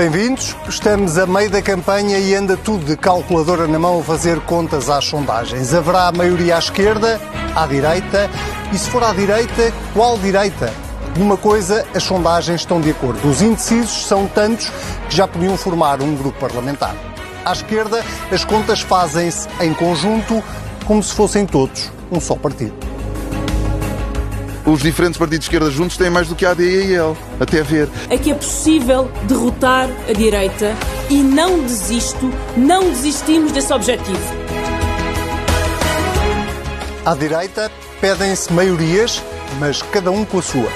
[0.00, 0.56] Bem-vindos.
[0.66, 4.88] Estamos a meio da campanha e anda tudo de calculadora na mão a fazer contas
[4.88, 5.74] às sondagens.
[5.74, 7.20] Haverá maioria à esquerda,
[7.54, 8.30] à direita?
[8.72, 10.72] E se for à direita, qual direita?
[11.18, 13.28] Uma coisa, as sondagens estão de acordo.
[13.28, 14.70] Os indecisos são tantos
[15.10, 16.96] que já podiam formar um grupo parlamentar.
[17.44, 20.42] À esquerda, as contas fazem-se em conjunto,
[20.86, 22.89] como se fossem todos um só partido.
[24.70, 27.16] Os diferentes partidos de esquerda juntos têm mais do que a AD e a IEL,
[27.40, 27.88] até ver.
[28.08, 30.76] É que é possível derrotar a direita
[31.10, 34.20] e não desisto, não desistimos desse objetivo.
[37.04, 37.68] À direita,
[38.00, 39.20] pedem-se maiorias,
[39.58, 40.68] mas cada um com a sua.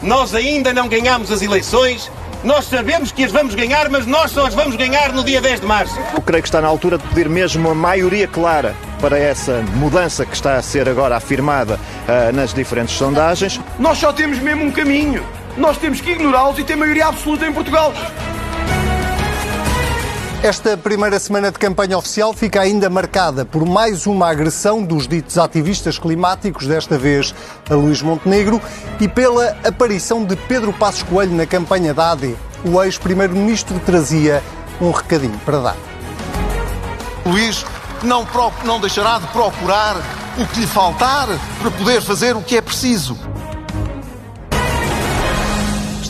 [0.00, 2.08] Nós ainda não ganhamos as eleições.
[2.44, 5.60] Nós sabemos que as vamos ganhar, mas nós só as vamos ganhar no dia 10
[5.60, 5.96] de março.
[6.12, 10.26] Eu creio que está na altura de pedir mesmo uma maioria clara para essa mudança
[10.26, 13.60] que está a ser agora afirmada uh, nas diferentes sondagens.
[13.78, 15.24] Nós só temos mesmo um caminho.
[15.56, 17.92] Nós temos que ignorá-los e ter maioria absoluta em Portugal.
[20.42, 25.38] Esta primeira semana de campanha oficial fica ainda marcada por mais uma agressão dos ditos
[25.38, 27.32] ativistas climáticos, desta vez
[27.70, 28.60] a Luís Montenegro,
[29.00, 32.34] e pela aparição de Pedro Passos Coelho na campanha da AD.
[32.64, 34.42] O ex-primeiro-ministro trazia
[34.80, 35.76] um recadinho para dar.
[37.24, 37.64] Luís
[38.02, 38.26] não,
[38.64, 39.94] não deixará de procurar
[40.36, 41.28] o que lhe faltar
[41.60, 43.16] para poder fazer o que é preciso.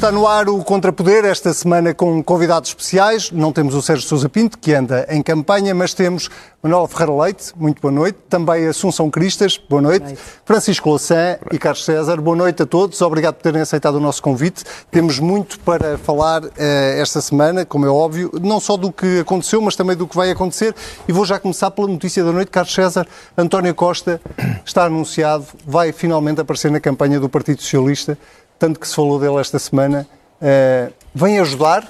[0.02, 3.30] Está no ar o Contrapoder, esta semana com convidados especiais.
[3.30, 6.28] Não temos o Sérgio Sousa Pinto, que anda em campanha, mas temos
[6.60, 8.18] Manuel Ferreira Leite, muito boa noite.
[8.28, 10.00] Também Assunção Cristas, boa noite.
[10.00, 10.22] Boa noite.
[10.44, 13.00] Francisco Lassan e Carlos César, boa noite a todos.
[13.00, 14.64] Obrigado por terem aceitado o nosso convite.
[14.90, 16.50] Temos muito para falar uh,
[16.96, 20.32] esta semana, como é óbvio, não só do que aconteceu, mas também do que vai
[20.32, 20.74] acontecer.
[21.06, 22.50] E vou já começar pela notícia da noite.
[22.50, 23.06] Carlos César,
[23.38, 24.20] António Costa
[24.66, 28.18] está anunciado, vai finalmente aparecer na campanha do Partido Socialista
[28.62, 30.06] tanto que se falou dele esta semana,
[30.40, 31.84] uh, vem ajudar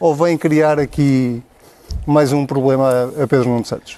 [0.00, 1.40] ou vem criar aqui
[2.04, 3.96] mais um problema a Pedro Nuno Santos?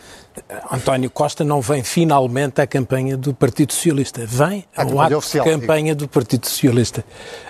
[0.70, 5.46] António Costa não vem finalmente à campanha do Partido Socialista, vem à ao ato oficial,
[5.46, 6.06] de campanha digo.
[6.06, 7.02] do Partido Socialista,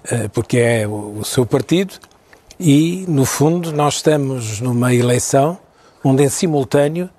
[0.05, 1.95] eh, porque é o seu partido
[2.59, 5.59] e, no fundo, nós estamos numa eleição
[6.05, 7.11] onde, em simultâneo,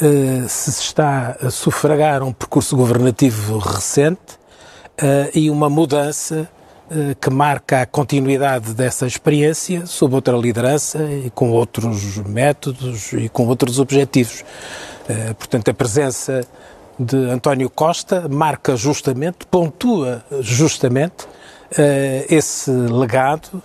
[0.00, 4.40] eh, se está a sufragar um percurso governativo recente
[5.34, 6.48] e uma mudança
[7.20, 13.46] que marca a continuidade dessa experiência sob outra liderança e com outros métodos e com
[13.46, 14.44] outros objetivos.
[15.08, 16.46] Eh, portanto, a presença
[16.98, 21.26] de António Costa marca justamente, pontua justamente
[21.76, 23.62] eh, esse legado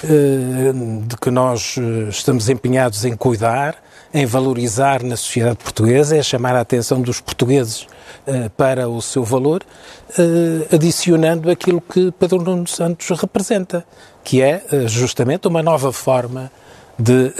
[0.00, 1.76] de que nós
[2.08, 3.74] estamos empenhados em cuidar,
[4.14, 7.84] em valorizar na sociedade portuguesa, é chamar a atenção dos portugueses
[8.56, 9.62] para o seu valor,
[10.10, 13.84] uh, adicionando aquilo que Pedro Nuno Santos representa,
[14.22, 16.50] que é uh, justamente uma nova forma
[17.00, 17.32] de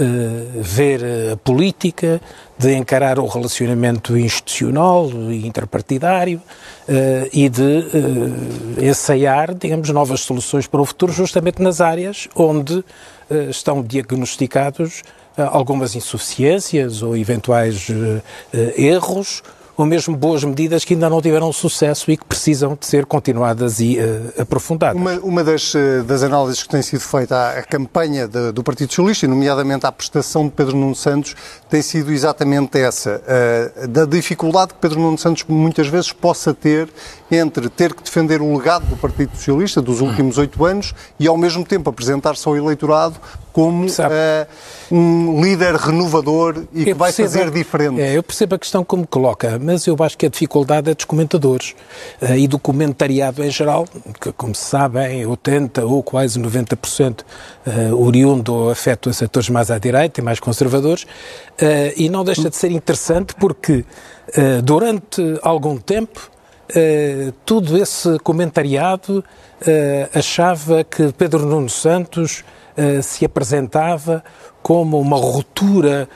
[0.63, 1.01] ver
[1.33, 2.21] a política,
[2.57, 6.41] de encarar o relacionamento institucional e interpartidário
[7.33, 7.85] e de
[8.81, 12.85] ensaiar, digamos, novas soluções para o futuro, justamente nas áreas onde
[13.51, 15.03] estão diagnosticados
[15.37, 17.89] algumas insuficiências ou eventuais
[18.77, 19.43] erros
[19.79, 23.79] ou mesmo boas medidas que ainda não tiveram sucesso e que precisam de ser continuadas
[23.79, 25.01] e uh, aprofundadas.
[25.01, 25.73] Uma, uma das,
[26.05, 29.93] das, análises que tem sido feita à, campanha de, do Partido Socialista, e nomeadamente à
[29.93, 31.37] prestação de Pedro Nuno Santos,
[31.71, 36.89] tem sido exatamente essa, uh, da dificuldade que Pedro Nuno Santos muitas vezes possa ter
[37.31, 41.37] entre ter que defender o legado do Partido Socialista dos últimos oito anos e, ao
[41.37, 43.15] mesmo tempo, apresentar-se ao eleitorado
[43.59, 44.47] como uh,
[44.89, 48.01] um líder renovador e eu que vai percebo, fazer diferente.
[48.01, 51.05] É, eu percebo a questão como coloca, mas eu acho que a dificuldade é dos
[51.05, 51.75] comentadores
[52.23, 53.85] uh, e do comentariado em geral,
[54.21, 57.23] que, como se sabem, 80% ou quase 90%
[57.67, 61.05] uh, oriundo ou afeto a setores mais à direita e mais conservadores,
[61.97, 63.85] e não deixa de ser interessante porque
[64.63, 66.31] durante algum tempo
[66.69, 69.25] Uh, tudo esse comentariado
[69.63, 72.45] uh, achava que Pedro Nuno Santos
[72.79, 74.23] uh, se apresentava
[74.63, 76.07] como uma ruptura,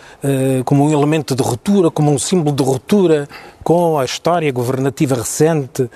[0.66, 3.26] como um elemento de ruptura, como um símbolo de ruptura
[3.64, 5.88] com a história governativa recente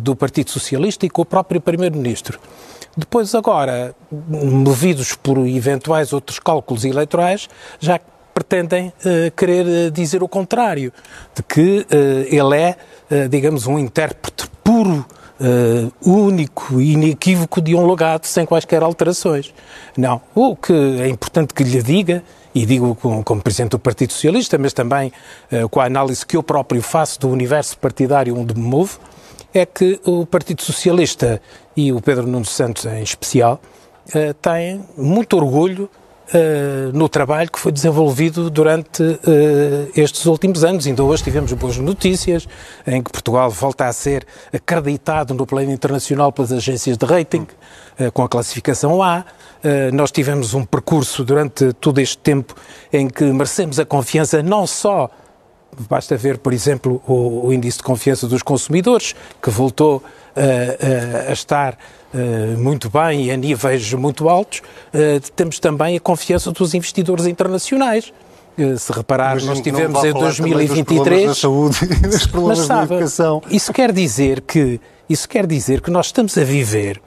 [0.00, 2.38] do Partido Socialista e com o próprio Primeiro-Ministro.
[2.96, 7.48] Depois, agora, movidos por eventuais outros cálculos eleitorais,
[7.80, 7.98] já
[8.32, 8.92] pretendem
[9.36, 10.92] querer dizer o contrário,
[11.34, 11.84] de que
[12.30, 12.76] ele é
[13.10, 15.06] eh, digamos, um intérprete puro,
[15.40, 19.52] uh, único e inequívoco de um legado sem quaisquer alterações.
[19.96, 20.20] Não.
[20.34, 22.22] O que é importante que lhe diga,
[22.54, 25.12] e digo como, como Presidente do Partido Socialista, mas também
[25.52, 28.98] uh, com a análise que eu próprio faço do universo partidário onde me movo,
[29.52, 31.40] é que o Partido Socialista
[31.76, 33.60] e o Pedro Nuno Santos em especial
[34.08, 35.88] uh, tem muito orgulho
[36.28, 39.18] Uh, no trabalho que foi desenvolvido durante uh,
[39.96, 40.86] estes últimos anos.
[40.86, 42.46] Ainda hoje tivemos boas notícias
[42.86, 47.46] em que Portugal volta a ser acreditado no plano internacional pelas agências de rating,
[47.98, 49.24] uh, com a classificação A.
[49.92, 52.54] nós tivemos um percurso durante todo este tempo
[52.92, 55.10] em que merecemos a confiança não só
[55.88, 60.02] Basta ver, por exemplo, o, o, índice de confiança dos consumidores, que voltou
[61.28, 61.76] a estar
[62.08, 67.26] Uh, muito bem e a níveis muito altos, uh, temos também a confiança dos investidores
[67.26, 68.14] internacionais.
[68.56, 71.26] Uh, se reparar, mas nós tivemos em 2023.
[71.26, 73.42] Da saúde, dos problemas mas, sabe, da educação.
[73.50, 77.00] Isso quer dizer que isso quer dizer que nós estamos a viver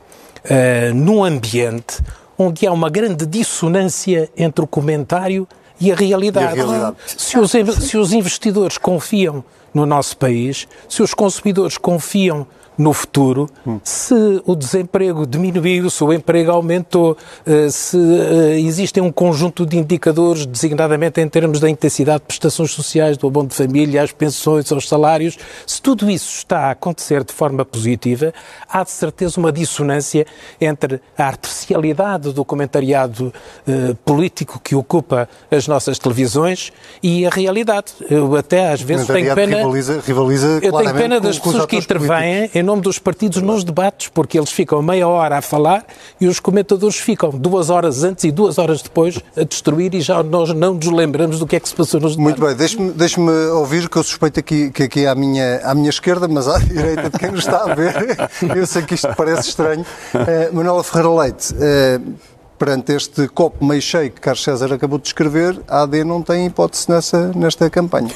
[0.94, 2.00] num ambiente
[2.38, 5.48] onde há uma grande dissonância entre o comentário
[5.82, 6.58] e a realidade.
[6.58, 6.96] E a realidade.
[7.06, 9.44] Se, os, se os investidores confiam
[9.74, 12.46] no nosso país, se os consumidores confiam
[12.82, 13.48] no futuro,
[13.84, 19.78] se o desemprego diminuiu, se o emprego aumentou, eh, se eh, existem um conjunto de
[19.78, 24.72] indicadores, designadamente em termos da intensidade de prestações sociais, do abono de família, às pensões,
[24.72, 25.38] aos salários,
[25.68, 28.34] se tudo isso está a acontecer de forma positiva,
[28.68, 30.26] há de certeza uma dissonância
[30.60, 33.32] entre a artificialidade do comentariado
[33.68, 36.74] eh, político que ocupa as nossas televisões
[37.04, 37.94] e a realidade.
[38.10, 39.58] Eu até às vezes tenho pena.
[39.58, 44.08] Rivaliza, rivaliza eu tenho pena das pessoas que intervêm em nome dos partidos nos debates,
[44.08, 45.86] porque eles ficam meia hora a falar
[46.22, 50.24] e os comentadores ficam duas horas antes e duas horas depois a destruir e já
[50.24, 52.40] nós não nos lembramos do que é que se passou nos debates.
[52.40, 55.90] Muito bem, deixe-me deixe ouvir que eu suspeito aqui, que aqui à minha, à minha
[55.90, 57.94] esquerda, mas à direita de quem nos está a ver,
[58.56, 59.86] eu sei que isto parece estranho.
[60.14, 62.14] Uh, Manuela Ferreira Leite, uh,
[62.58, 66.46] perante este copo meio cheio que Carlos César acabou de descrever, a AD não tem
[66.46, 68.14] hipótese nessa, nesta campanha.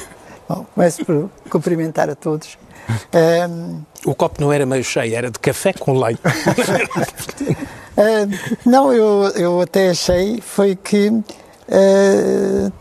[0.48, 2.56] Bom, começo por cumprimentar a todos
[4.04, 6.20] o copo não era meio cheio, era de café com leite.
[8.64, 12.72] não, eu, eu até achei foi que uh,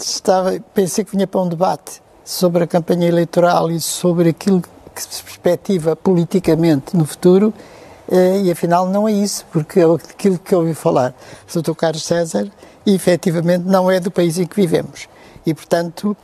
[0.00, 4.62] estava, pensei que vinha para um debate sobre a campanha eleitoral e sobre aquilo
[4.94, 7.52] que se perspectiva politicamente no futuro
[8.08, 11.14] uh, e afinal não é isso, porque é aquilo que ouvi falar
[11.52, 11.74] do Dr.
[11.74, 12.48] Carlos César
[12.94, 15.08] efetivamente não é do país em que vivemos.
[15.44, 16.16] E, portanto,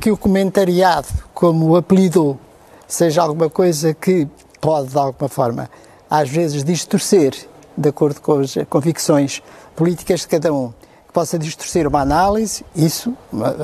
[0.00, 2.38] que o comentariado, como o apelidou,
[2.86, 4.28] seja alguma coisa que
[4.60, 5.70] pode, de alguma forma,
[6.10, 7.34] às vezes distorcer,
[7.76, 9.42] de acordo com as convicções
[9.74, 10.68] políticas de cada um,
[11.06, 13.14] que possa distorcer uma análise, isso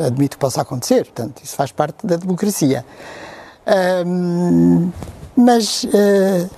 [0.06, 2.84] admito que possa acontecer, portanto, isso faz parte da democracia.
[5.36, 6.50] mas uh,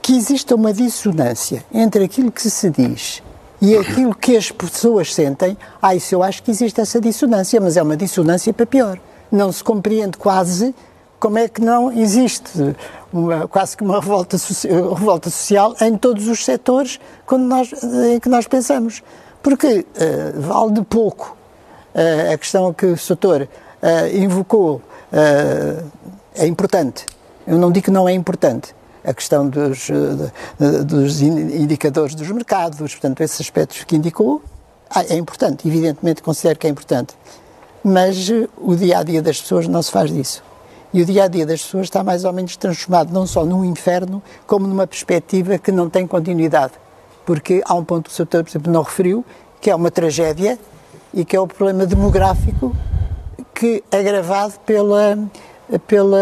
[0.00, 3.22] que exista uma dissonância entre aquilo que se diz
[3.60, 7.76] e aquilo que as pessoas sentem, ah, isso eu acho que existe essa dissonância, mas
[7.76, 9.00] é uma dissonância para pior.
[9.30, 10.74] Não se compreende quase
[11.18, 12.76] como é que não existe
[13.12, 14.36] uma, quase que uma revolta,
[14.68, 17.72] revolta social em todos os setores quando nós,
[18.12, 19.02] em que nós pensamos.
[19.42, 21.36] Porque uh, vale de pouco
[21.94, 24.82] uh, a questão que o setor uh, invocou
[26.34, 27.06] é importante.
[27.46, 28.76] Eu não digo que não é importante.
[29.02, 29.88] A questão dos,
[30.84, 34.42] dos indicadores dos mercados, portanto, esses aspectos que indicou,
[34.90, 35.66] ah, é importante.
[35.66, 37.14] Evidentemente considero que é importante.
[37.82, 38.28] Mas
[38.58, 40.42] o dia a dia das pessoas não se faz disso.
[40.92, 43.64] E o dia a dia das pessoas está mais ou menos transformado não só num
[43.64, 46.72] inferno, como numa perspectiva que não tem continuidade.
[47.26, 48.26] Porque há um ponto que o Sr.
[48.26, 49.24] por exemplo, não referiu,
[49.60, 50.58] que é uma tragédia
[51.12, 52.74] e que é o problema demográfico
[53.54, 55.18] que é agravado pela,
[55.86, 56.18] pela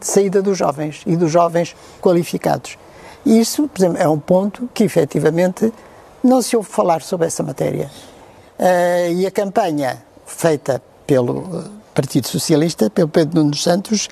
[0.00, 2.78] saída dos jovens e dos jovens qualificados.
[3.26, 5.72] Isso, por exemplo, é um ponto que efetivamente
[6.22, 7.90] não se ouve falar sobre essa matéria.
[8.58, 14.08] Uh, e a campanha feita pelo Partido Socialista, pelo Pedro Nuno Santos,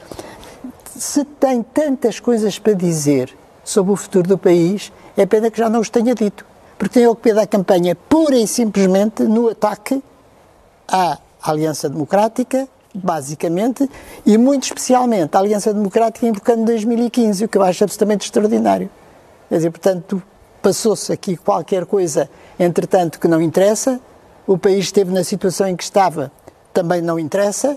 [0.95, 5.71] se tem tantas coisas para dizer sobre o futuro do país, é pena que já
[5.71, 6.45] não os tenha dito.
[6.77, 10.03] Porque tem ocupado a campanha pura e simplesmente no ataque
[10.87, 13.89] à Aliança Democrática, basicamente,
[14.27, 18.91] e muito especialmente à Aliança Democrática invocando 2015, o que eu acho absolutamente extraordinário.
[19.49, 20.23] Quer dizer, portanto,
[20.61, 22.29] passou-se aqui qualquer coisa,
[22.61, 23.99] entretanto, que não interessa,
[24.47, 26.31] o país esteve na situação em que estava
[26.79, 27.77] também não interessa.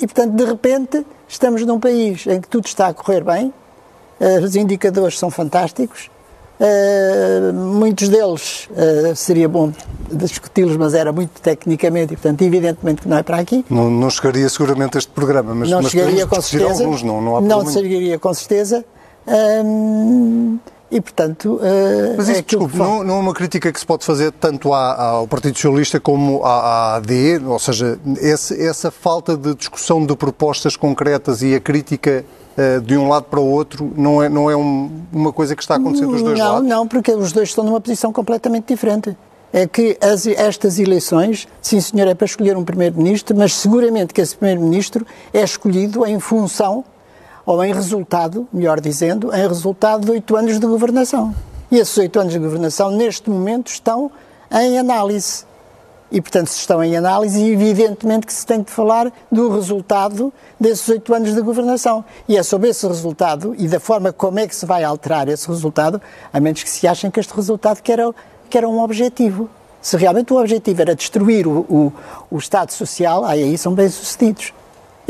[0.00, 3.52] E, portanto, de repente, estamos num país em que tudo está a correr bem,
[4.18, 6.10] uh, os indicadores são fantásticos,
[6.58, 9.72] uh, muitos deles uh, seria bom
[10.10, 13.62] discuti-los, mas era muito tecnicamente, e, portanto, evidentemente que não é para aqui.
[13.68, 16.82] Não, não chegaria seguramente este programa, mas, não mas chegaria com certeza.
[16.82, 18.84] Alguns, não, não, há não chegaria com certeza.
[20.90, 24.04] E, portanto, uh, Mas isso, é desculpe, não, não é uma crítica que se pode
[24.04, 26.48] fazer tanto à- ao Partido Socialista como à,
[26.92, 32.24] à AD, ou seja, esse- essa falta de discussão de propostas concretas e a crítica
[32.56, 35.62] eh, de um lado para o outro não é, não é um- uma coisa que
[35.62, 36.68] está a acontecer dos dois não, lados?
[36.68, 39.16] não, porque os dois estão numa posição completamente diferente.
[39.52, 44.20] É que as- estas eleições, sim senhor, é para escolher um primeiro-ministro, mas seguramente que
[44.20, 46.84] esse primeiro-ministro é escolhido em função,
[47.44, 51.34] ou em resultado, melhor dizendo, em resultado de oito anos de governação.
[51.70, 54.10] E esses oito anos de governação, neste momento, estão
[54.50, 55.44] em análise.
[56.10, 60.88] E, portanto, se estão em análise, evidentemente que se tem de falar do resultado desses
[60.88, 62.04] oito anos de governação.
[62.28, 65.46] E é sobre esse resultado e da forma como é que se vai alterar esse
[65.46, 68.12] resultado, a menos que se achem que este resultado que era,
[68.48, 69.48] que era um objetivo.
[69.80, 71.92] Se realmente o objetivo era destruir o, o,
[72.28, 74.52] o Estado Social, aí, são bem-sucedidos.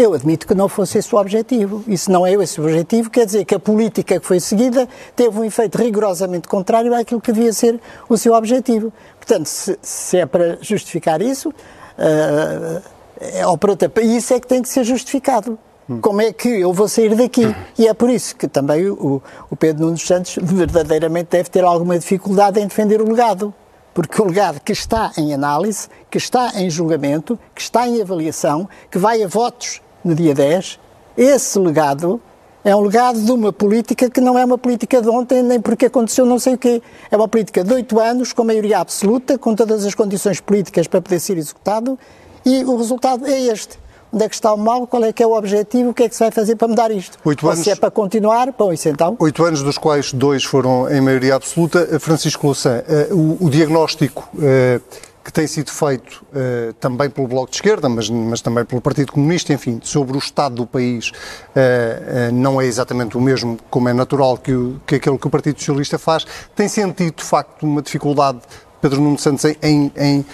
[0.00, 1.84] Eu admito que não fosse esse o objetivo.
[1.86, 4.88] E se não é esse o objetivo, quer dizer que a política que foi seguida
[5.14, 7.78] teve um efeito rigorosamente contrário àquilo que devia ser
[8.08, 8.90] o seu objetivo.
[9.18, 11.52] Portanto, se, se é para justificar isso,
[11.98, 12.80] ah,
[13.20, 15.58] é, ou para outra, isso é que tem que ser justificado.
[16.00, 17.54] Como é que eu vou sair daqui?
[17.76, 21.98] E é por isso que também o, o Pedro Nunes Santos verdadeiramente deve ter alguma
[21.98, 23.52] dificuldade em defender o legado.
[23.92, 28.66] Porque o legado que está em análise, que está em julgamento, que está em avaliação,
[28.90, 30.78] que vai a votos no dia 10,
[31.16, 32.20] esse legado
[32.62, 35.86] é um legado de uma política que não é uma política de ontem, nem porque
[35.86, 36.82] aconteceu não sei o quê.
[37.10, 41.00] É uma política de oito anos, com maioria absoluta, com todas as condições políticas para
[41.00, 41.98] poder ser executado,
[42.44, 43.78] e o resultado é este.
[44.12, 44.86] Onde é que está o mal?
[44.88, 45.90] Qual é que é o objetivo?
[45.90, 47.16] O que é que se vai fazer para mudar isto?
[47.24, 49.14] Oito Ou anos- se é para continuar, bom, isso então.
[49.20, 51.98] Oito anos, dos quais dois foram em maioria absoluta.
[52.00, 54.80] Francisco Louçã, eh, o, o diagnóstico eh,
[55.22, 59.12] que tem sido feito eh, também pelo Bloco de Esquerda, mas, mas também pelo Partido
[59.12, 61.12] Comunista, enfim, sobre o estado do país,
[61.54, 65.26] eh, eh, não é exatamente o mesmo, como é natural que, o, que aquele que
[65.26, 66.26] o Partido Socialista faz.
[66.56, 68.40] Tem sentido, de facto, uma dificuldade,
[68.80, 70.26] Pedro Nuno Santos, em, em- em,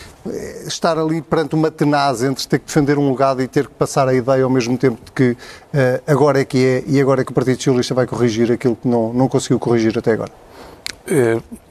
[0.66, 4.08] estar ali perante uma tenaz entre ter que defender um legado e ter que passar
[4.08, 5.36] a ideia ao mesmo tempo de que
[6.06, 8.86] agora é que é e agora é que o Partido Socialista vai corrigir aquilo que
[8.86, 10.30] não, não conseguiu corrigir até agora?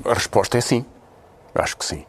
[0.05, 0.85] A resposta é sim.
[1.53, 2.03] Acho que sim.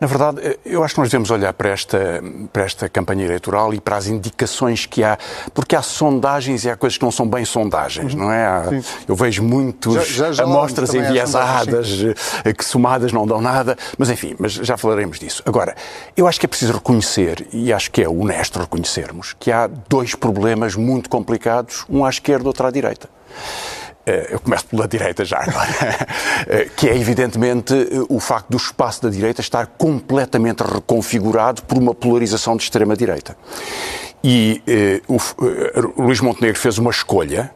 [0.00, 3.80] Na verdade, eu acho que nós devemos olhar para esta, para esta campanha eleitoral e
[3.80, 5.18] para as indicações que há,
[5.52, 8.46] porque há sondagens e há coisas que não são bem sondagens, não é?
[8.46, 8.62] Há-
[9.08, 10.04] eu vejo lá
[10.40, 11.88] amostras enviesadas
[12.44, 15.42] eh, que somadas não dão nada, mas enfim, mas já falaremos disso.
[15.44, 15.74] Agora,
[16.16, 20.14] eu acho que é preciso reconhecer, e acho que é honesto reconhecermos, que há dois
[20.14, 23.08] problemas muito complicados, um à esquerda, outro à direita.
[24.08, 25.68] Eh, Eu começo pela direita já agora,
[26.46, 27.74] Eh, que é evidentemente
[28.08, 33.36] o facto do espaço da direita estar completamente reconfigurado por uma polarização de extrema-direita.
[34.24, 35.16] E eh, o,
[36.00, 37.52] o Luís Montenegro fez uma escolha,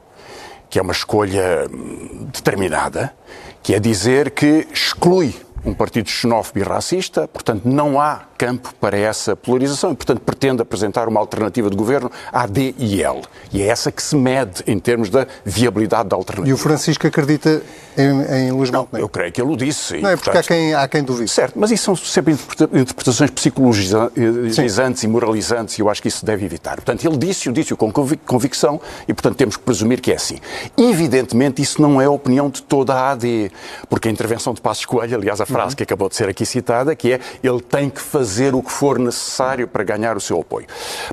[0.69, 3.15] que é uma escolha hum, determinada,
[3.63, 8.99] que é dizer que exclui um partido xenófobo e racista, portanto não há campo para
[8.99, 13.21] essa polarização e, portanto, pretende apresentar uma alternativa de governo AD e L.
[13.53, 16.49] E é essa que se mede em termos da viabilidade da alternativa.
[16.51, 17.63] E o Francisco acredita
[17.97, 19.05] em, em Luís Não, Montenegro?
[19.05, 19.97] eu creio que ele o disse.
[19.99, 21.31] e, Não é porque há portanto, quem, há quem duvide.
[21.31, 26.19] Certo, mas isso são sempre interpreta- interpretações psicologizantes e moralizantes e eu acho que isso
[26.19, 26.75] se deve evitar.
[26.75, 30.39] Portanto, ele disse-o, disse-o com convic- convicção e, portanto, temos que presumir que é assim.
[30.77, 33.53] Evidentemente, isso não é a opinião de toda a AD,
[33.89, 36.97] porque a intervenção de Passos Coelho, aliás, a frase que acabou de ser aqui citada,
[36.97, 40.67] que é ele tem que fazer o que for necessário para ganhar o seu apoio.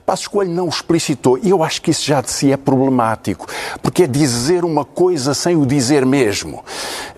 [0.06, 3.46] Passos Coelho não explicitou e eu acho que isso já de si é problemático,
[3.82, 6.64] porque é dizer uma coisa sem o dizer mesmo.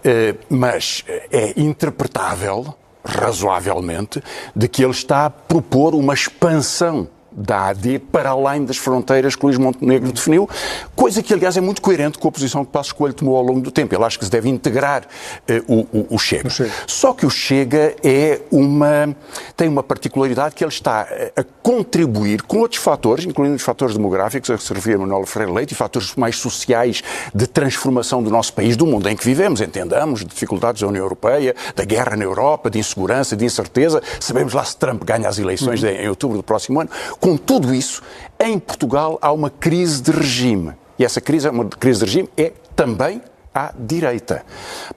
[0.03, 4.24] Eh, mas é interpretável razoavelmente,
[4.55, 9.45] de que ele está a propor uma expansão da AD para além das fronteiras que
[9.45, 10.50] Luís Montenegro definiu,
[10.95, 13.61] coisa que, aliás, é muito coerente com a posição que Passos Coelho tomou ao longo
[13.61, 13.95] do tempo.
[13.95, 15.03] Ele acha que se deve integrar
[15.47, 16.50] eh, o, o- o Chega.
[16.50, 16.71] Chega.
[16.88, 19.15] Só que o Chega é uma,
[19.55, 21.01] tem uma particularidade que ele está
[21.35, 25.25] a- a contribuir com outros fatores, incluindo os fatores demográficos, a que se refere Manuel
[25.25, 27.01] Freire Leite, e fatores mais sociais
[27.33, 31.55] de transformação do nosso país, do mundo em que vivemos, entendamos, dificuldades da União Europeia,
[31.75, 34.01] da guerra na Europa, de insegurança, de incerteza.
[34.19, 36.89] Sabemos lá se Trump ganha as eleições de- em outubro do próximo ano.
[37.22, 38.01] Com tudo isso,
[38.40, 40.74] em Portugal há uma crise de regime.
[41.00, 43.22] E essa crise, é uma crise de regime, é também
[43.54, 44.44] à direita.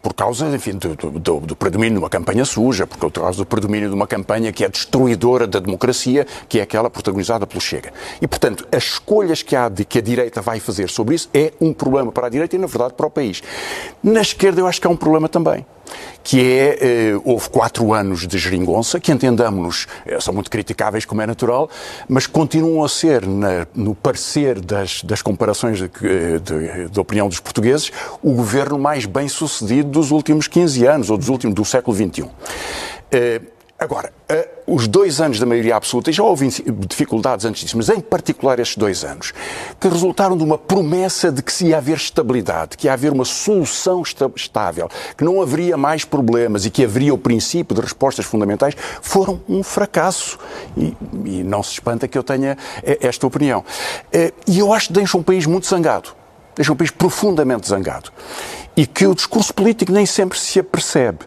[0.00, 3.45] Por causa, enfim, do, do- do- do predomínio de uma campanha suja, por causa do
[3.45, 7.93] predomínio de uma campanha que é destruidora da democracia, que é aquela protagonizada pelo Chega.
[8.23, 11.52] E, portanto, as escolhas que, há de, que a direita vai fazer sobre isso é
[11.61, 13.43] um problema para a direita e, na verdade, para o país.
[14.02, 15.66] Na esquerda, eu acho que há um problema também.
[16.22, 21.20] Que é, eh, houve quatro anos de geringonça, que entendamos-nos, eh, são muito criticáveis, como
[21.20, 21.68] é natural,
[22.08, 27.40] mas continuam a ser, na, no parecer das, das comparações de, de, de, opinião dos
[27.40, 31.96] portugueses, o governo mais bem sucedido dos últimos 15 anos, ou dos últimos, do século
[31.96, 32.28] XXI.
[33.84, 34.12] Eh, Agora,
[34.66, 36.48] uh, os dois anos da maioria absoluta, e já houve
[36.88, 39.32] dificuldades antes disso, mas em particular estes dois anos,
[39.78, 43.24] que resultaram de uma promessa de que se ia haver estabilidade, que ia haver uma
[43.24, 44.02] solução
[44.34, 49.40] estável, que não haveria mais problemas e que haveria o princípio de respostas fundamentais, foram
[49.48, 50.38] um fracasso.
[50.76, 53.60] E, e não se espanta que eu tenha eh, esta opinião.
[53.60, 56.10] Uh, e eu acho que deixa um país muito zangado.
[56.56, 58.10] Deixa um país profundamente zangado.
[58.76, 61.21] E que o discurso político nem sempre se apercebe.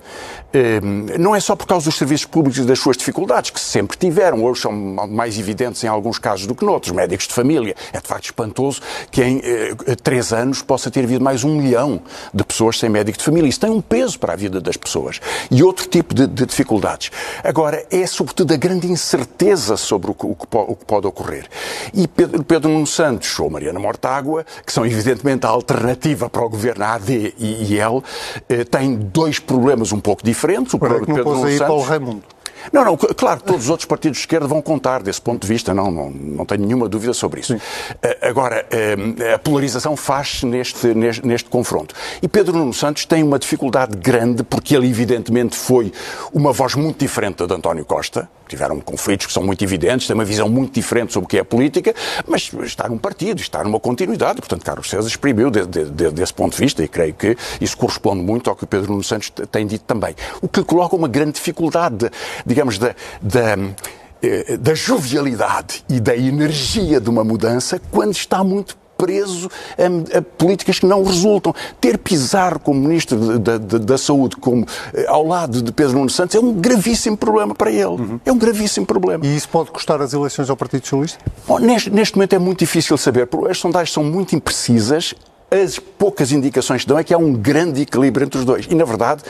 [0.53, 3.97] Ehm, não é só por causa dos serviços públicos e das suas dificuldades, que sempre
[3.97, 7.75] tiveram, hoje são mais evidentes em alguns casos do que noutros, médicos de família.
[7.91, 12.01] É de facto espantoso que em eh, três anos possa ter havido mais um milhão
[12.33, 13.49] de pessoas sem médico de família.
[13.49, 15.19] Isso tem um peso para a vida das pessoas.
[15.51, 17.11] E outro tipo de, de dificuldades.
[17.43, 21.45] Agora, é sobretudo a grande incerteza sobre o que, o que, o que pode ocorrer.
[21.93, 26.85] E Pedro, Pedro Santos ou Mariana Mortágua, que são evidentemente a alternativa para o governo
[26.85, 28.03] AD e IL,
[28.49, 30.73] eh, têm dois problemas um pouco diferentes.
[30.73, 32.23] O Para que não pôs aí Paulo Raimundo.
[32.71, 35.73] Não, não, claro, todos os outros partidos de esquerda vão contar desse ponto de vista,
[35.73, 37.55] não, não, não tenho nenhuma dúvida sobre isso.
[37.55, 37.59] Uh,
[38.21, 41.95] agora, uh, a polarização faz-se neste, neste, neste, confronto.
[42.21, 45.91] E Pedro Nuno Santos tem uma dificuldade grande, porque ele, evidentemente, foi
[46.33, 50.13] uma voz muito diferente da de António Costa, tiveram conflitos que são muito evidentes, têm
[50.13, 51.93] uma visão muito diferente sobre o que é política,
[52.25, 54.39] mas está num partido, está numa continuidade.
[54.39, 57.77] Portanto, Carlos César exprimiu de, de, de, desse ponto de vista e creio que isso
[57.77, 60.15] corresponde muito ao que Pedro Nuno Santos tem dito também.
[60.41, 62.09] O que coloca uma grande dificuldade,
[62.57, 63.55] digamos, da, da
[64.19, 69.47] eh, da jovialidade e da energia de uma mudança quando está muito preso
[69.77, 71.53] a, a, políticas que não resultam.
[71.79, 76.09] Ter Pizarro como Ministro da, da, da Saúde como, eh, ao lado de Pedro Nuno
[76.09, 77.85] Santos é um gravíssimo problema para ele.
[77.85, 78.19] Uhum.
[78.25, 79.23] É um gravíssimo problema.
[79.23, 81.23] E isso pode custar as eleições ao Partido Socialista?
[81.47, 83.29] Bom, neste, neste momento é muito difícil saber.
[83.47, 85.13] As sondagens são muito imprecisas
[85.49, 88.65] as poucas indicações que dão é que há um grande equilíbrio entre os dois.
[88.69, 89.23] E, na verdade,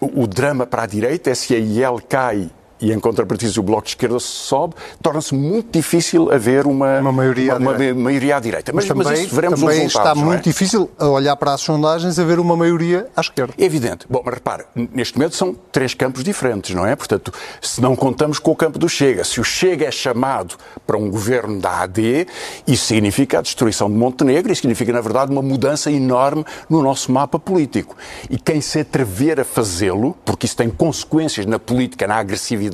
[0.00, 2.50] o, o drama para a direita é se a IEL cai
[2.82, 7.56] e em contrapartida o Bloco de Esquerda sobe, torna-se muito difícil haver uma, uma, maioria,
[7.56, 8.72] uma, uma maioria à direita.
[8.74, 10.14] Mas, mas, também, mas veremos também está é?
[10.14, 10.42] muito é?
[10.42, 13.54] difícil a olhar para as sondagens haver uma maioria à esquerda.
[13.56, 14.04] É evidente.
[14.10, 16.96] Bom, mas repare, neste momento são três campos diferentes, não é?
[16.96, 20.96] Portanto, se não contamos com o campo do Chega, se o Chega é chamado para
[20.96, 22.26] um governo da AD,
[22.66, 27.12] isso significa a destruição de Montenegro e significa, na verdade, uma mudança enorme no nosso
[27.12, 27.96] mapa político.
[28.28, 32.71] E quem se atrever a fazê-lo, porque isso tem consequências na política, na agressividade,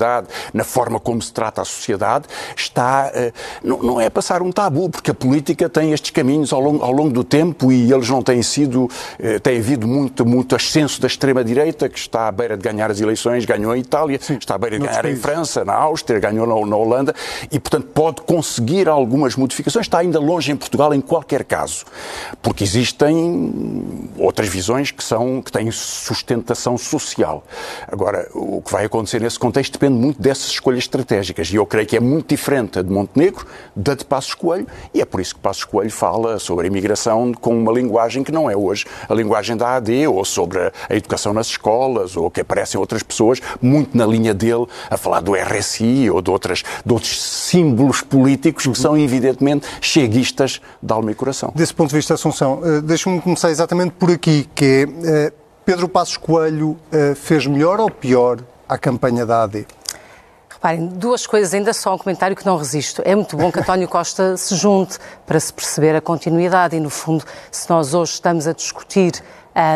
[0.53, 3.11] na forma como se trata a sociedade, está.
[3.15, 3.33] Eh,
[3.63, 6.93] não, não é passar um tabu, porque a política tem estes caminhos ao longo, ao
[6.93, 8.89] longo do tempo e eles não têm sido.
[9.19, 13.01] Eh, tem havido muito, muito ascenso da extrema-direita, que está à beira de ganhar as
[13.01, 15.19] eleições, ganhou em Itália, Sim, está à beira de ganhar países.
[15.19, 17.15] em França, na Áustria, ganhou na, na Holanda
[17.51, 19.87] e, portanto, pode conseguir algumas modificações.
[19.87, 21.85] Está ainda longe em Portugal, em qualquer caso,
[22.43, 23.85] porque existem
[24.17, 27.45] outras visões que, são, que têm sustentação social.
[27.91, 31.49] Agora, o que vai acontecer nesse contexto depende depende muito dessas escolhas estratégicas.
[31.49, 35.01] E eu creio que é muito diferente a de Montenegro da de Passos Coelho, e
[35.01, 38.51] é por isso que Passos Coelho fala sobre a imigração com uma linguagem que não
[38.51, 42.79] é hoje a linguagem da AD, ou sobre a, educação nas escolas, ou que aparecem
[42.79, 47.21] outras pessoas muito na linha dele a falar do RSI ou de, outras, de outros
[47.21, 51.53] símbolos políticos que são evidentemente cheguistas de alma e coração.
[51.55, 55.33] Desse ponto de vista, Assunção, uh, deixa-me começar exatamente por aqui, que é, uh,
[55.65, 59.67] Pedro Passos Coelho uh, fez melhor ou pior a campanha da AD?
[60.59, 63.01] Reparem, duas coisas, ainda só um comentário que não resisto.
[63.05, 66.91] É muito bom que António Costa se junte para se perceber a continuidade e, no
[66.91, 69.23] fundo, se nós hoje estamos a discutir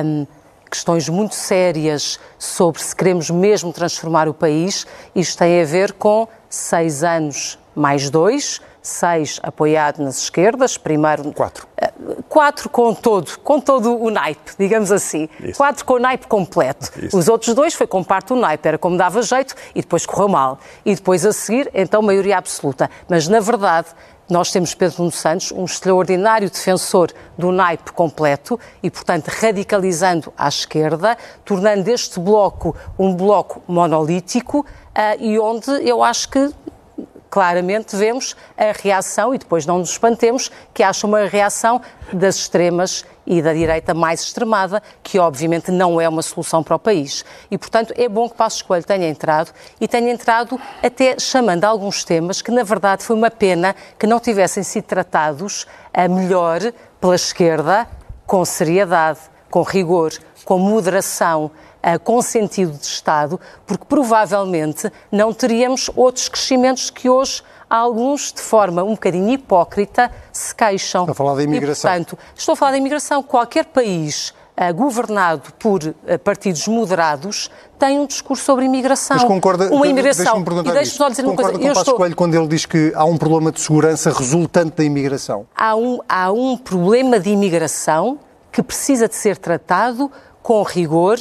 [0.05, 0.27] um,
[0.69, 6.27] questões muito sérias sobre se queremos mesmo transformar o país, isto tem a ver com
[6.51, 11.33] seis anos mais dois, seis apoiado nas esquerdas, primeiro...
[11.33, 11.67] Quatro.
[11.77, 11.93] Eh,
[12.29, 15.29] quatro com todo, com todo o naipe, digamos assim.
[15.41, 15.57] Isso.
[15.57, 16.91] Quatro com o naipe completo.
[17.01, 17.17] Isso.
[17.17, 20.29] Os outros dois foi com parte do naipe, era como dava jeito e depois correu
[20.29, 20.59] mal.
[20.85, 22.91] E depois a seguir, então, maioria absoluta.
[23.09, 23.89] Mas, na verdade,
[24.29, 30.49] nós temos Pedro Nuno Santos, um extraordinário defensor do naipe completo e, portanto, radicalizando à
[30.49, 34.67] esquerda, tornando este bloco um bloco monolítico uh,
[35.21, 36.51] e onde eu acho que
[37.33, 41.81] claramente vemos a reação, e depois não nos espantemos, que acha uma reação
[42.13, 46.79] das extremas e da direita mais extremada, que obviamente não é uma solução para o
[46.79, 47.25] país.
[47.51, 52.05] E, portanto, é bom que Passos Coelho tenha entrado e tenha entrado até chamando alguns
[52.05, 56.61] temas que, na verdade, foi uma pena que não tivessem sido tratados a melhor
[57.01, 57.89] pela esquerda,
[58.27, 60.13] com seriedade, com rigor,
[60.45, 61.51] com moderação,
[62.05, 68.83] com sentido de Estado, porque provavelmente não teríamos outros crescimentos que hoje alguns, de forma
[68.83, 71.03] um bocadinho hipócrita, se queixam.
[71.03, 71.91] Estou a falar da imigração.
[71.91, 73.23] E, portanto, estou a falar da imigração.
[73.23, 79.17] Qualquer país uh, governado por uh, partidos moderados tem um discurso sobre imigração.
[79.17, 80.43] Mas concorda, uma imigração.
[80.43, 81.53] Deixa-me e deixe-me só dizer uma coisa.
[81.53, 81.95] com o estou...
[81.95, 85.47] Coelho quando ele diz que há um problema de segurança resultante da imigração?
[85.57, 88.19] Há um, há um problema de imigração
[88.51, 91.17] que precisa de ser tratado com rigor,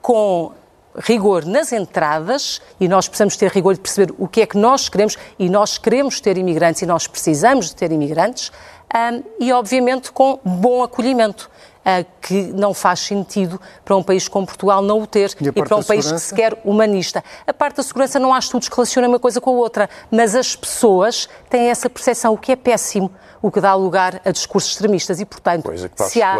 [0.00, 0.52] com
[0.96, 4.88] rigor nas entradas e nós precisamos ter rigor de perceber o que é que nós
[4.88, 8.50] queremos e nós queremos ter imigrantes e nós precisamos de ter imigrantes
[8.92, 11.48] um, e, obviamente, com bom acolhimento.
[11.80, 15.50] Uh, que não faz sentido para um país como Portugal não o ter e, e
[15.50, 17.24] para um país que se quer humanista.
[17.46, 20.34] A parte da segurança não há estudos que relacionem uma coisa com a outra, mas
[20.34, 24.72] as pessoas têm essa percepção, o que é péssimo, o que dá lugar a discursos
[24.72, 25.20] extremistas.
[25.20, 26.36] E, portanto, se há,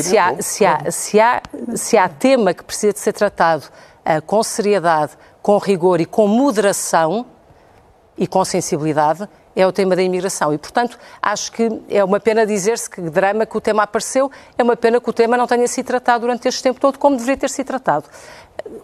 [0.00, 1.42] se, há, se, há, se, há,
[1.74, 6.28] se há tema que precisa de ser tratado uh, com seriedade, com rigor e com
[6.28, 7.26] moderação
[8.16, 10.52] e com sensibilidade, é o tema da imigração.
[10.52, 14.62] E, portanto, acho que é uma pena dizer-se que drama que o tema apareceu, é
[14.62, 17.36] uma pena que o tema não tenha sido tratado durante este tempo todo como deveria
[17.36, 18.04] ter sido tratado.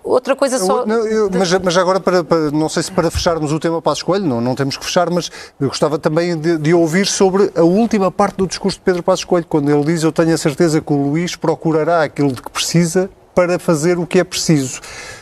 [0.03, 0.85] Outra coisa só.
[0.85, 3.93] Não, eu, mas, mas, agora, para, para, não sei se para fecharmos o tema para
[3.93, 7.51] a escolha, não, não temos que fechar, mas eu gostava também de, de, ouvir sobre
[7.55, 10.39] a última parte do discurso de Pedro Passos Coelho, quando ele diz: Eu tenho a
[10.39, 14.81] certeza que o Luís procurará aquilo de que precisa para fazer o que é preciso.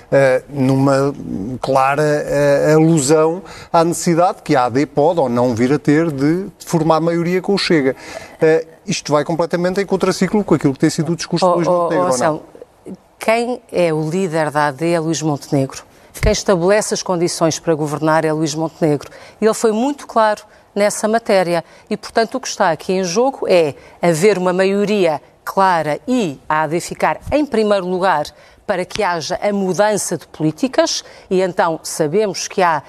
[0.09, 1.15] Uh, numa
[1.61, 6.47] clara uh, alusão à necessidade que a AD pode ou não vir a ter de
[6.65, 7.95] formar maioria com o Chega.
[8.41, 11.57] Uh, isto vai completamente em contraciclo com aquilo que tem sido o discurso oh, de
[11.57, 12.43] Luís Montenegro.
[12.87, 15.83] Oh, oh, quem é o líder da AD é Luís Montenegro.
[16.23, 19.11] Quem estabelece as condições para governar é Luís Montenegro.
[19.41, 20.43] E ele foi muito claro
[20.75, 21.65] nessa matéria.
[21.91, 26.63] E, portanto, o que está aqui em jogo é haver uma maioria clara e a
[26.63, 28.27] AD ficar em primeiro lugar
[28.69, 32.83] para que haja a mudança de políticas e então sabemos que há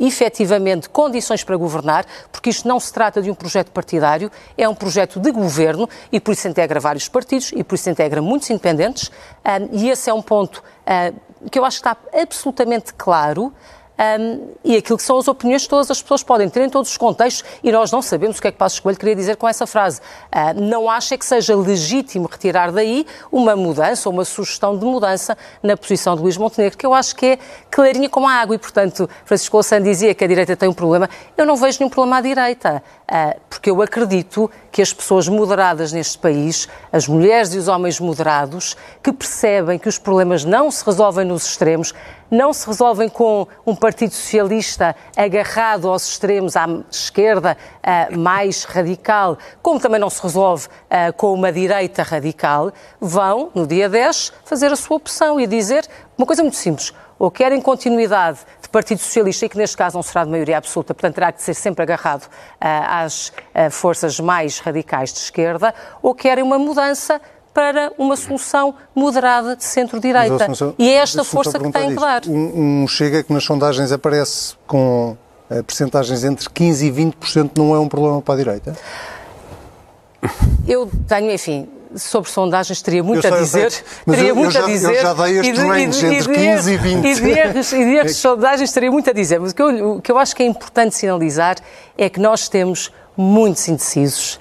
[0.00, 4.74] efetivamente condições para governar, porque isto não se trata de um projeto partidário, é um
[4.74, 9.10] projeto de governo e por isso integra vários partidos e por isso integra muitos independentes.
[9.72, 10.64] E esse é um ponto
[11.50, 13.52] que eu acho que está absolutamente claro
[13.98, 16.90] um, e aquilo que são as opiniões que todas as pessoas podem ter em todos
[16.90, 19.48] os contextos e nós não sabemos o que é que Passos Coelho queria dizer com
[19.48, 20.00] essa frase.
[20.34, 25.36] Uh, não acha que seja legítimo retirar daí uma mudança ou uma sugestão de mudança
[25.62, 27.38] na posição de Luís Montenegro, que eu acho que é
[27.70, 31.08] clarinha como a água e, portanto, Francisco Louçã dizia que a direita tem um problema.
[31.36, 35.92] Eu não vejo nenhum problema à direita, uh, porque eu acredito que as pessoas moderadas
[35.92, 40.84] neste país, as mulheres e os homens moderados, que percebem que os problemas não se
[40.84, 41.94] resolvem nos extremos,
[42.30, 49.38] não se resolvem com um Partido Socialista agarrado aos extremos, à esquerda uh, mais radical,
[49.62, 54.72] como também não se resolve uh, com uma direita radical, vão, no dia 10, fazer
[54.72, 55.86] a sua opção e dizer
[56.16, 56.92] uma coisa muito simples.
[57.18, 60.92] Ou querem continuidade de Partido Socialista, e que neste caso não será de maioria absoluta,
[60.92, 62.28] portanto terá que ser sempre agarrado uh,
[62.60, 63.32] às
[63.70, 67.20] forças mais radicais de esquerda, ou querem uma mudança
[67.56, 70.46] para uma solução moderada de centro-direita.
[70.78, 72.20] E é esta força que tem que dar.
[72.26, 75.16] Um, um Chega que nas sondagens aparece com
[75.50, 78.76] uh, percentagens entre 15% e 20% não é um problema para a direita?
[80.68, 83.72] Eu tenho, enfim, sobre sondagens teria muito a dizer.
[84.04, 84.94] teria muito já, a dizer.
[84.94, 87.06] Eu já dei este range entre 15 e 20.
[87.06, 89.40] E de erros, e de erros de sondagens teria muito a dizer.
[89.40, 91.56] Mas o que, eu, o que eu acho que é importante sinalizar
[91.96, 94.38] é que nós temos muitos indecisos.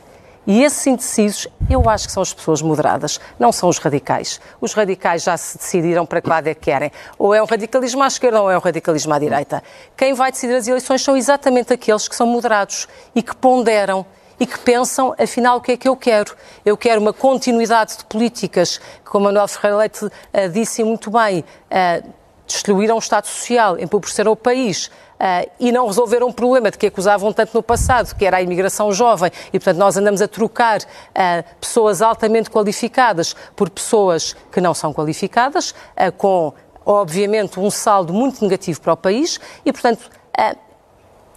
[0.47, 4.39] E esses indecisos, eu acho que são as pessoas moderadas, não são os radicais.
[4.61, 6.91] Os radicais já se decidiram para que lado é que querem.
[7.17, 9.63] Ou é um radicalismo à esquerda ou é um radicalismo à direita.
[9.97, 14.05] Quem vai decidir as eleições são exatamente aqueles que são moderados e que ponderam
[14.39, 16.35] e que pensam, afinal, o que é que eu quero?
[16.65, 20.11] Eu quero uma continuidade de políticas, que, como Manuel Ferreira Leite uh,
[20.51, 22.13] disse muito bem, uh,
[22.45, 24.91] destruíram o Estado Social, empobreceram o país.
[25.15, 28.41] Uh, e não resolveram um problema de que acusavam tanto no passado, que era a
[28.41, 29.31] imigração jovem.
[29.47, 34.93] E, portanto, nós andamos a trocar uh, pessoas altamente qualificadas por pessoas que não são
[34.93, 36.53] qualificadas, uh, com,
[36.85, 39.39] obviamente, um saldo muito negativo para o país.
[39.65, 40.09] E, portanto,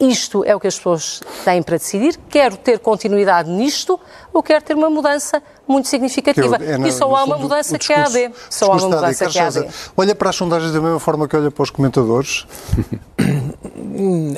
[0.01, 2.19] isto é o que as pessoas têm para decidir.
[2.29, 3.99] Quero ter continuidade nisto
[4.33, 6.57] ou quero ter uma mudança muito significativa.
[6.57, 8.31] É, e só há uma mudança que é a AD.
[8.49, 9.69] Só há uma mudança que é a AD.
[9.97, 12.47] Olha para as sondagens da mesma forma que olha para os comentadores?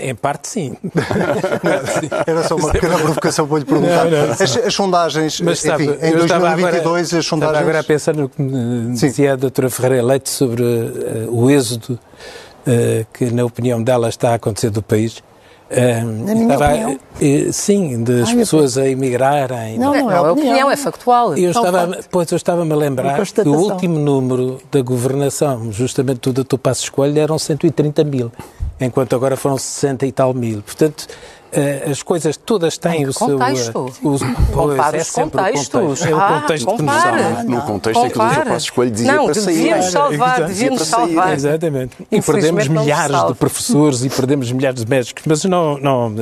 [0.01, 0.77] em parte, sim.
[2.27, 4.05] Era só uma pequena provocação para lhe perguntar.
[4.05, 7.33] Não, não, as, as, sondagens, Mas, sabe, enfim, em 2022 agora, as sondagens...
[7.33, 8.43] Estava agora a pensar no que
[8.93, 11.99] dizia a doutora Ferreira Leite sobre uh, o êxodo
[12.67, 15.23] uh, que, na opinião dela, está a acontecer do país
[15.71, 16.99] Na minha estava, opinião.
[17.21, 19.79] eh, sim, das Ai, eu pessoas a emigrarem.
[19.79, 20.33] Não, não é Não, a opinião.
[20.33, 21.37] opinião é factual.
[21.37, 22.09] Eu É um estava, facto.
[22.11, 26.57] pois eu estava-me a lembrar que o último número da governação, justamente do Dr.
[26.59, 28.33] Passos Coelho, eram 130 mil,
[28.81, 30.63] enquanto agora foram 60 e tal mil.
[30.63, 31.07] Portanto,
[31.53, 33.37] eh, as coisas todas têm o seu...
[33.37, 33.71] contexto.
[33.77, 34.23] eh, o- pois,
[34.55, 35.69] Compara é os sempre o contextos.
[35.69, 36.07] contexto.
[36.09, 37.23] É o Ah, contexto que nos compara.
[37.23, 37.43] salva.
[37.43, 38.29] Num contexto em que o Dr.
[38.29, 38.51] Compara.
[38.51, 39.55] Passos Coelho dizia Não, para sair.
[39.57, 40.41] devíamos salvar, Exato.
[40.47, 41.15] devíamos Dizia para sair.
[41.15, 41.35] salvar.
[41.35, 41.97] Exatamente.
[42.11, 46.15] E perdemos não milhares de professores e perdemos milhares de médicos, mas não, não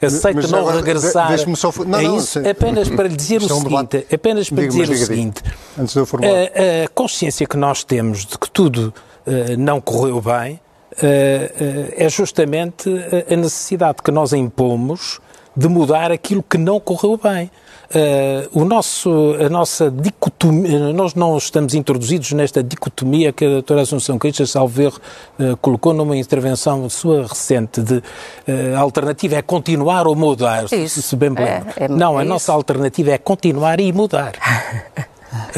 [0.00, 2.48] eh, aceito Mas não agora, regressar só- não, a não, isso, sim.
[2.48, 4.06] apenas para lhe dizer é o um seguinte, debate.
[4.14, 5.42] apenas para dizer o seguinte,
[5.78, 6.32] Antes de eu formular.
[6.34, 8.92] a, a consciência que nós temos de que tudo
[9.24, 10.58] eh, não correu bem
[11.02, 15.20] é justamente a- a necessidade que nós impomos
[15.56, 17.50] de mudar aquilo que não correu bem.
[17.94, 23.82] Eh, o nosso, a nossa dicotomia, nós não estamos introduzidos nesta dicotomia que a doutora
[23.82, 25.00] Assunção Queixas Salveiro
[25.38, 28.02] eh, colocou numa intervenção sua recente de
[28.48, 31.00] eh, a alternativa é continuar ou mudar, se- Isso.
[31.00, 31.68] se bem me lembro.
[31.76, 32.52] É, é- não, a é nossa isso.
[32.52, 34.32] alternativa é continuar e mudar.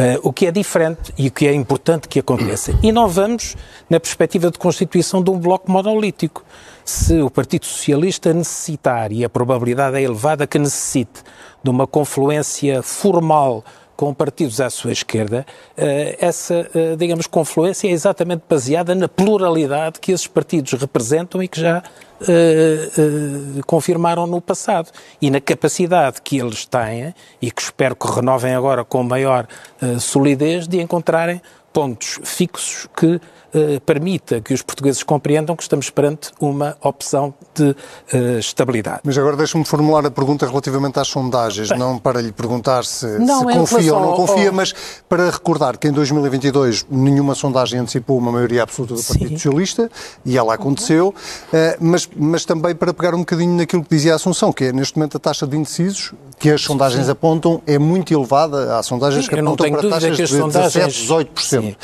[0.01, 2.73] Eh, o que é diferente e o que é importante que aconteça.
[2.85, 3.57] E não vamos
[3.91, 6.45] na perspectiva de constituição de um bloco monolítico.
[6.85, 11.25] Se o Partido Socialista necessitar, e a probabilidade é elevada que necessite,
[11.65, 13.65] de uma confluência formal
[13.97, 15.45] com partidos à sua esquerda,
[15.77, 21.49] eh, essa, eh, digamos, confluência é exatamente baseada na pluralidade que esses partidos representam e
[21.49, 21.83] que já
[22.27, 24.91] eh, eh, confirmaram no passado.
[25.21, 29.47] E na capacidade que eles têm, e que espero que renovem agora com maior
[29.81, 31.41] eh, solidez, de encontrarem
[31.73, 33.21] pontos fixos que
[33.55, 37.75] eh, permita que os portugueses compreendam que estamos perante uma opção de
[38.13, 39.01] eh, estabilidade.
[39.05, 43.41] Mas agora deixe-me formular a pergunta relativamente às sondagens, não para lhe perguntar se, Não,
[43.41, 44.75] se confia ou não confia, ao- mas
[45.09, 49.37] para recordar que em 2022 nenhuma sondagem antecipou uma maioria absoluta do Partido Sim.
[49.37, 49.91] Socialista,
[50.25, 51.15] e ela aconteceu,
[51.53, 54.73] eh, mas, mas também para pegar um bocadinho naquilo que dizia a Assunção, que é
[54.73, 58.77] neste momento a taxa de indecisos, que as sondagens apontam, é muito elevada.
[58.79, 61.37] Há sondagens Sim, que apontam para taxas que as de sondagens- 17, 18%.
[61.63, 61.77] Sim.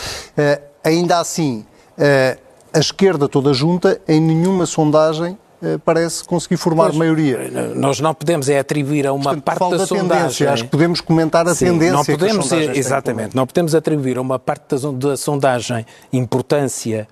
[0.85, 1.65] Eh, ainda assim,
[1.99, 2.37] eh,
[2.73, 7.73] a esquerda toda junta, em nenhuma sondagem eh, parece conseguir formar Pois, maioria.
[7.75, 9.99] Nós não podemos é atribuir a uma Portanto, parte da tendência.
[9.99, 10.47] sondagem.
[10.49, 14.39] Acho que podemos comentar a Sim, tendência não podemos, exatamente, não podemos atribuir a uma
[14.39, 17.09] parte da, da sondagem importância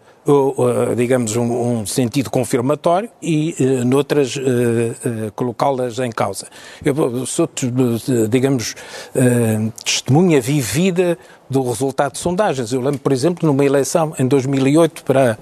[0.96, 6.46] digamos, um, um sentido confirmatório e, eh, noutras, eh, eh, colocá-las em causa.
[6.84, 7.48] Eu sou,
[8.30, 8.74] digamos,
[9.84, 11.18] testemunha vivida
[11.50, 12.72] do resultado de sondagens.
[12.72, 15.38] Eu lembro, por exemplo, numa eleição em 2008 para,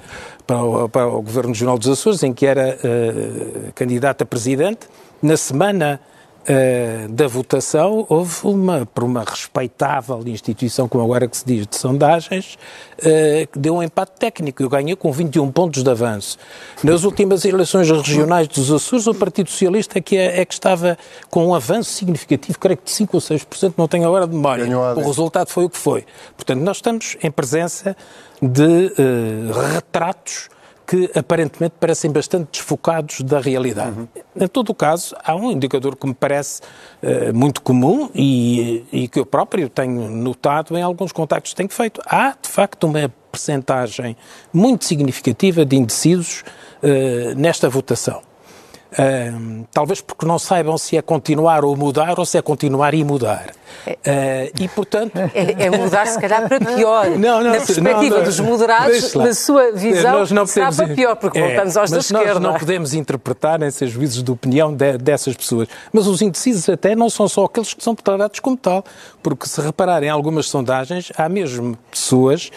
[0.46, 2.78] para, o, para o Governo Regional dos Açores, em que era
[3.74, 4.88] candidato a presidente,
[5.22, 6.00] na semana
[6.46, 11.76] eh, da votação, houve uma, por uma respeitável instituição, como agora que se diz, de
[11.76, 12.58] sondagens,
[13.02, 14.62] eh, que deu um empate técnico.
[14.62, 16.38] Eu ganhei com 21 pontos de avanço.
[16.82, 20.96] Nas últimas eleições regionais dos Açores, o Partido Socialista é que, é, é que estava
[21.28, 24.64] com um avanço significativo, creio que de 5 ou 6%, não tenho agora de memória.
[24.96, 26.04] O resultado foi o que foi.
[26.36, 27.96] Portanto, nós estamos em presença
[28.40, 30.48] de eh, retratos
[30.90, 34.08] que aparentemente parecem bastante desfocados da realidade.
[34.34, 36.62] Em todo o caso, há um indicador que me parece
[37.00, 41.68] eh, muito comum e, e que eu próprio tenho notado em alguns contactos que tenho
[41.68, 42.02] feito.
[42.04, 44.16] Há, de facto, uma percentagem
[44.52, 46.42] muito significativa de indecisos
[46.82, 48.20] eh, nesta votação.
[49.72, 53.50] Talvez porque não saibam se é continuar ou mudar ou se é continuar e mudar.
[53.86, 55.12] Ah, e, portanto.
[55.34, 57.06] É, é mudar, se calhar, para pior.
[57.10, 58.24] Não, não, na perspectiva não, não.
[58.24, 61.90] dos moderados, na sua visão, Nós não será podemos- para pior, porque É, voltamos aos
[61.90, 62.40] da mas nós esquerda.
[62.40, 65.68] não podemos interpretar esses juízos de opinião de- dessas pessoas.
[65.92, 68.84] Mas os indecisos até não são só aqueles que são declarados como tal,
[69.22, 72.50] porque se repararem em algumas sondagens, há mesmo pessoas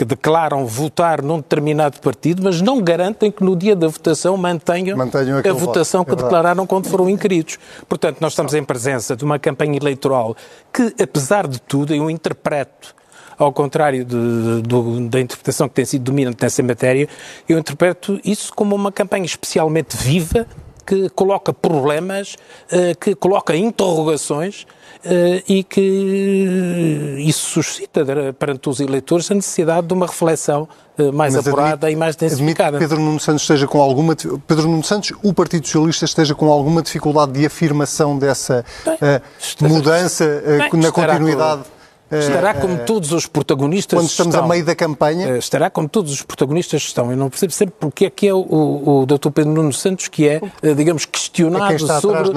[0.00, 4.96] que declaram votar num determinado partido, mas não garantem que no dia da votação mantenham,
[4.96, 5.58] Mantenham a voto.
[5.58, 6.26] votação É que verdade.
[6.30, 7.58] declararam quando foram inquiridos.
[7.86, 10.34] Portanto, nós estamos em presença de uma campanha eleitoral
[10.72, 12.94] que, apesar de tudo, eu interpreto
[13.36, 17.06] ao contrário de- do- da interpretação que tem sido dominante nessa matéria,
[17.46, 20.46] eu interpreto isso como uma campanha especialmente viva,
[20.90, 22.34] que coloca problemas,
[22.68, 24.66] eh, que coloca interrogações
[25.04, 28.04] eh, e que isso suscita
[28.36, 32.76] perante os eleitores a necessidade de uma reflexão eh, mais Mas apurada e mais densificada.
[32.76, 36.50] que Pedro Nuno Santos esteja com alguma Pedro Nuno Santos, o Partido Socialista esteja com
[36.50, 38.64] alguma dificuldade de afirmação dessa
[39.00, 41.62] eh, estará- mudança Bem, na continuidade.
[42.10, 44.44] Estará como todos os protagonistas quando estamos estão.
[44.46, 45.28] a meio da campanha.
[45.28, 47.10] Eh, Estará como todos os protagonistas estão.
[47.10, 49.30] Eu não percebo sempre porque é que é o, o, o Dr.
[49.30, 51.82] Pedro Nuno Santos que é, eh, digamos, É questionado atrás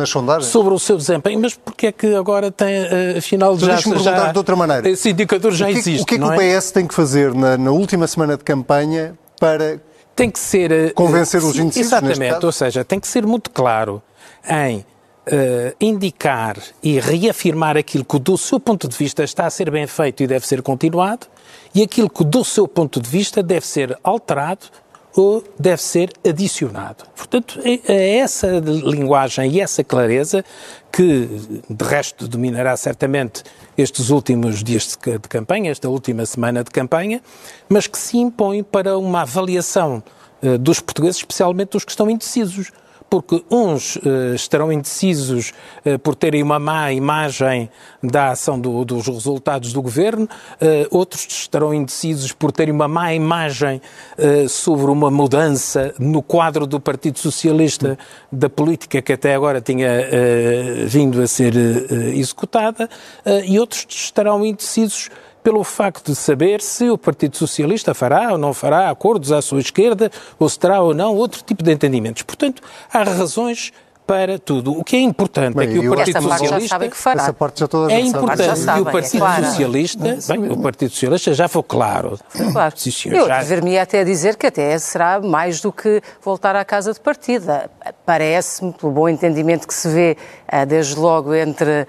[0.09, 1.39] sobre, sobre o seu desempenho.
[1.39, 3.73] Mas porque é que agora tem, eh, afinal, Então já...
[3.75, 4.89] deixe-me já perguntar de outra maneira.
[4.89, 6.57] Esse indicador já o que, é que- existe, O que é que não o é?
[6.59, 9.79] PS tem que fazer na, na última semana de campanha para
[10.15, 10.71] tem que ser.
[10.71, 14.01] eh, Convencer eh, os indecisos, Exatamente, ou seja, tem que ser muito claro
[14.47, 14.85] em
[15.25, 19.87] eh, indicar e reafirmar aquilo que, do seu ponto de vista, está a ser bem
[19.87, 21.27] feito e deve ser continuado,
[21.73, 24.67] e aquilo que, do seu ponto de vista, deve ser alterado
[25.15, 27.05] ou deve ser adicionado.
[27.15, 30.43] Portanto, é, é essa linguagem e essa clareza
[30.91, 31.29] que,
[31.69, 33.43] de resto, dominará certamente
[33.77, 37.21] estes últimos dias de campanha, esta última semana de campanha,
[37.69, 40.03] mas que se impõe para uma avaliação
[40.41, 42.71] eh, dos portugueses, especialmente dos que estão indecisos.
[43.09, 45.51] Porque uns eh, estarão indecisos
[45.85, 47.69] eh, por terem uma má imagem
[48.01, 50.27] da ação do- dos resultados do governo,
[50.59, 53.81] eh, outros estarão indecisos por terem uma má imagem
[54.49, 57.97] sobre uma mudança no quadro do Partido Socialista
[58.31, 59.89] da política que até agora tinha
[60.87, 61.53] vindo a ser
[62.15, 62.89] executada,
[63.45, 65.09] e outros estarão indecisos
[65.43, 69.59] pelo facto de saber se o Partido Socialista fará ou não fará acordos à sua
[69.59, 72.23] esquerda, ou se terá ou não outro tipo de entendimentos.
[72.23, 73.71] Portanto, há razões
[74.05, 74.77] para tudo.
[74.77, 76.97] O que é importante Bem, é que o Partido Esta parte já Socialista sabem que
[76.97, 77.21] fará.
[77.23, 79.45] Essa parte já toda a é gente importante Já que o é Partido claro.
[79.45, 82.19] Socialista, bem, o Partido Socialista já foi claro.
[82.51, 82.73] Claro.
[82.77, 86.65] Sim, senhor, Eu já- deveria até dizer que até será mais do que voltar à
[86.65, 87.69] casa de partida.
[88.05, 90.17] Parece-me, pelo bom entendimento que se vê
[90.49, 91.87] ah, desde logo entre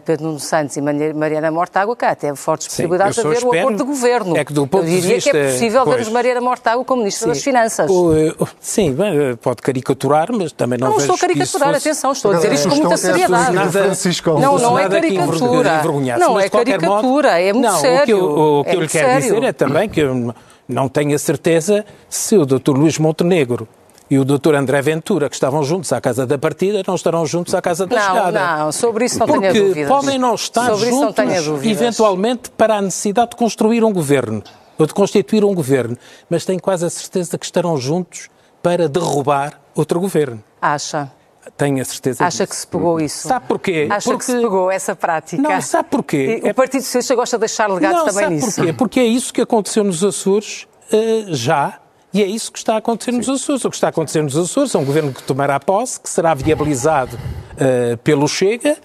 [0.00, 3.30] Pedro Nuno Santos e Mari- Mariana Mortágua, que há até fortes Sim, possibilidades de haver
[3.30, 4.36] um espero acordo de governo.
[4.36, 5.96] é que do ponto Eu de diria que é vista- possível pois.
[5.96, 7.44] vermos Mariana Mortágua como Ministra das Sim.
[7.44, 7.90] Finanças.
[7.90, 11.88] O, o- sim, bem, pode caricaturar, mas também não, Não, vejo estou a caricaturar, fosse-
[11.88, 13.70] atenção, estou a dizer isto com muita é seriedade.
[13.72, 15.82] Francisco Não, não é caricatura.
[16.18, 18.02] Não, é caricatura, é muito não, sério.
[18.02, 19.22] O que eu, o que É eu lhe quero sério.
[19.22, 20.34] dizer é também que eu
[20.68, 22.70] não tenho a certeza se o Dr.
[22.76, 23.66] Luís Montenegro
[24.12, 24.54] e o Dr.
[24.56, 27.96] André Ventura, que estavam juntos à casa da partida, não estarão juntos à casa da
[27.96, 28.58] Não, chegada.
[28.58, 29.88] não, sobre isso não tenho Porque dúvidas.
[29.88, 31.80] podem não estar Sobre não juntos, dúvidas.
[31.80, 34.42] eventualmente, para a necessidade de construir um governo,
[34.78, 35.96] ou de constituir um governo,
[36.28, 38.28] mas tenho quase a certeza que estarão juntos
[38.62, 40.44] para derrubar outro governo.
[40.60, 41.10] Acha?
[41.56, 42.48] Tenho a certeza Acha disso.
[42.50, 43.26] que se pegou isso?
[43.26, 43.88] Sabe porquê?
[43.90, 45.40] Acha Porque- que se pegou essa prática?
[45.42, 46.40] Não, sabe porquê?
[46.44, 48.56] O Partido Socialista gosta de deixar legado não, também sabe nisso.
[48.56, 48.72] porquê?
[48.74, 51.78] Porque é isso que aconteceu nos Açores eh, já.
[52.14, 53.64] E é isso que está a acontecer nos Açores.
[53.64, 56.34] O que está a acontecer nos Açores é um governo que tomará posse, que será
[56.34, 57.18] viabilizado
[57.56, 58.76] eh, pelo Chega.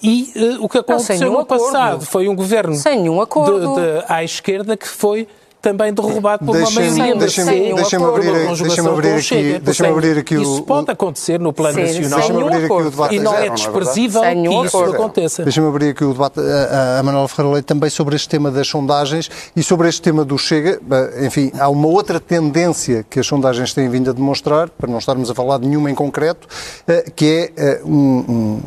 [0.00, 1.64] E eh, o que aconteceu nenhum no acordo.
[1.64, 3.74] passado foi um governo Sem nenhum acordo.
[3.74, 5.26] de- de- à esquerda que foi
[5.68, 10.18] também derrubado por uma Deixem-me- maioria deixem-me- deixem-me por abrir- deixem-me abrir aqui- deixem-me abrir
[10.18, 12.22] aqui o- Isso pode acontecer no plano Sim, nacional.
[12.22, 13.14] sem abrir aqui o debate.
[13.14, 14.94] E não é é desprezível que isso acordo.
[14.94, 15.42] aconteça.
[15.42, 18.66] Deixa-me abrir aqui o debate a, a Manuela Ferreira Leite também sobre este tema das
[18.68, 20.80] sondagens e sobre este tema do Chega.
[21.24, 25.30] Enfim, há uma outra tendência que as sondagens têm vindo a demonstrar, para não estarmos
[25.30, 26.46] a falar de nenhuma em concreto,
[26.86, 28.60] eh, que é eh, um,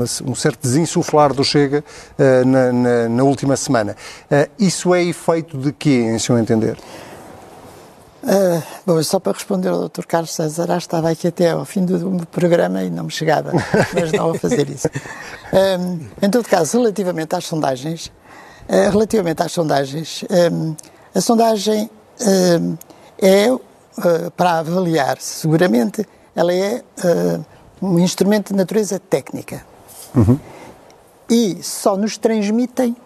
[0.00, 1.84] um- um certo desinsuflar do Chega
[2.18, 3.94] eh, na, na- na última semana.
[4.58, 6.78] Isso é efeito de quê, em seu entender?
[8.28, 10.04] Ah, bom, só para responder ao Dr.
[10.04, 13.52] Carlos César, ah, estava aqui até ao fim do, do programa e não me chegava,
[13.94, 14.88] mas não a fazer isso.
[15.52, 18.10] Ahm, em todo caso, relativamente às sondagens,
[18.68, 20.74] ah, relativamente às sondagens, ahm,
[21.14, 21.88] a sondagem
[22.20, 22.74] ahm,
[23.22, 26.04] é ah, para avaliar, seguramente,
[26.34, 27.40] ela é ah,
[27.80, 29.64] um instrumento de natureza técnica.
[31.30, 32.96] E só nos transmitem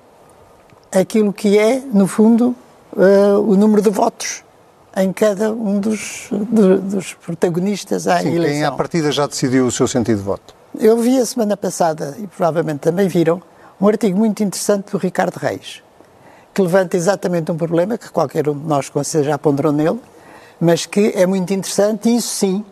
[0.93, 2.55] aquilo que é, no fundo,
[2.97, 4.43] eh, o número de votos
[4.97, 8.69] em cada um dos, do- dos protagonistas à Sim, quem eleição.
[8.69, 10.55] à partida já decidiu o seu sentido de voto.
[10.79, 13.41] Eu vi a semana passada, e provavelmente também viram,
[13.81, 15.83] um artigo muito interessante do Ricardo Reis,
[16.53, 20.01] que levanta exatamente um problema que qualquer um de nós com certeza já ponderou nele,
[20.61, 22.65] mas que é muito interessante e isso sim,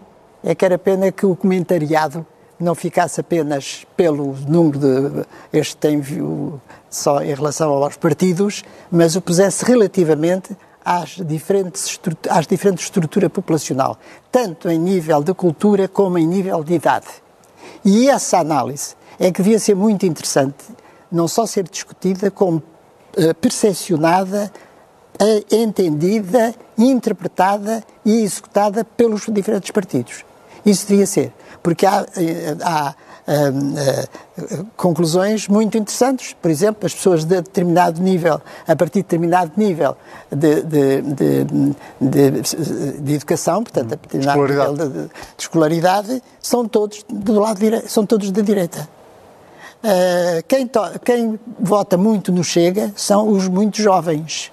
[0.44, 2.26] é que era pena que o comentariado
[2.59, 5.27] não ficasse apenas pelo número de.
[5.53, 6.03] Este tem
[6.90, 13.99] só em relação aos partidos, mas o pusesse relativamente às diferentes, às diferentes estrutura populacional,
[14.33, 17.07] tanto em nível de cultura como em nível de idade.
[17.85, 20.64] E essa análise é que devia ser muito interessante,
[21.12, 22.62] não só ser discutida, como
[23.16, 24.51] eh, percepcionada,
[25.18, 30.25] eh, entendida, interpretada e executada pelos diferentes partidos.
[30.64, 32.94] Isso devia ser, porque há, eh, há
[33.27, 33.53] eh,
[34.38, 36.35] eh, conclusões muito interessantes.
[36.40, 39.97] Por exemplo, as pessoas de determinado nível, a partir de determinado nível
[40.31, 41.44] de, de, de,
[42.01, 44.71] de- de educação, portanto, a determinado Escolaridade.
[44.73, 47.83] nível de, de escolaridade, são todos do lado dire...
[47.88, 48.88] são todos da direita.
[50.49, 54.51] Quem, to- quem vota muito no Chega são os muito jovens,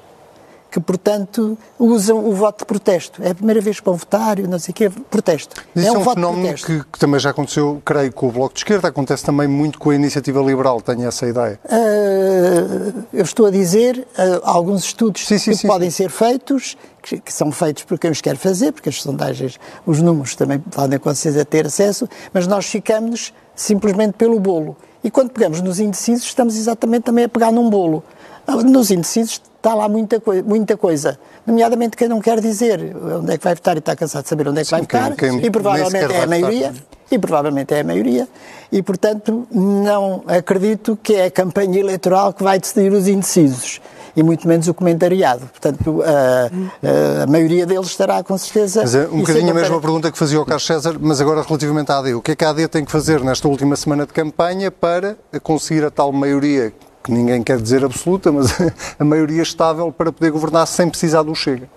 [0.76, 3.24] que, portanto, usam o voto de protesto.
[3.24, 5.56] É a primeira vez que vão votar, não sei o quê, protesto.
[5.74, 8.32] Isso é um, é um voto fenómeno que, que também já aconteceu, creio, com o
[8.34, 11.58] Bloco de Esquerda, acontece também muito com a Iniciativa Liberal, tenho essa ideia.
[11.64, 16.76] Uh, eu estou a dizer uh, alguns estudos Sim, sim, que sim, podem ser feitos,
[17.02, 20.60] que, que são feitos por quem os quer fazer, porque as sondagens, os números também
[20.60, 24.76] podem a ter acesso, mas nós ficamos simplesmente pelo bolo.
[25.02, 28.04] E quando pegamos nos indecisos, estamos exatamente também a pegar num bolo.
[28.46, 33.34] Ah, Nos indecisos está lá muita, coi muita coisa, nomeadamente quem não quer dizer onde
[33.34, 35.16] é que vai votar e está cansado de saber onde é que vai quem- votar,
[35.18, 36.28] quem e nem provavelmente é a vai votar.
[36.30, 36.74] maioria,
[37.12, 38.28] e provavelmente é a maioria,
[38.72, 43.82] e portanto não acredito que é a campanha eleitoral que vai decidir os indecisos.
[44.18, 45.42] E muito menos o comentariado.
[45.48, 48.80] Portanto, a, a- maioria deles estará com certeza.
[48.82, 51.42] Mas é um e bocadinho a mesma pergunta que fazia o Carlos César, mas agora
[51.42, 52.14] relativamente à AD.
[52.14, 55.18] O que é que a AD tem que fazer nesta última semana de campanha para
[55.44, 56.72] conseguir a tal maioria,
[57.06, 58.52] que ninguém quer dizer absoluta, mas
[58.98, 61.70] a maioria estável para poder governar sem precisar do Chega?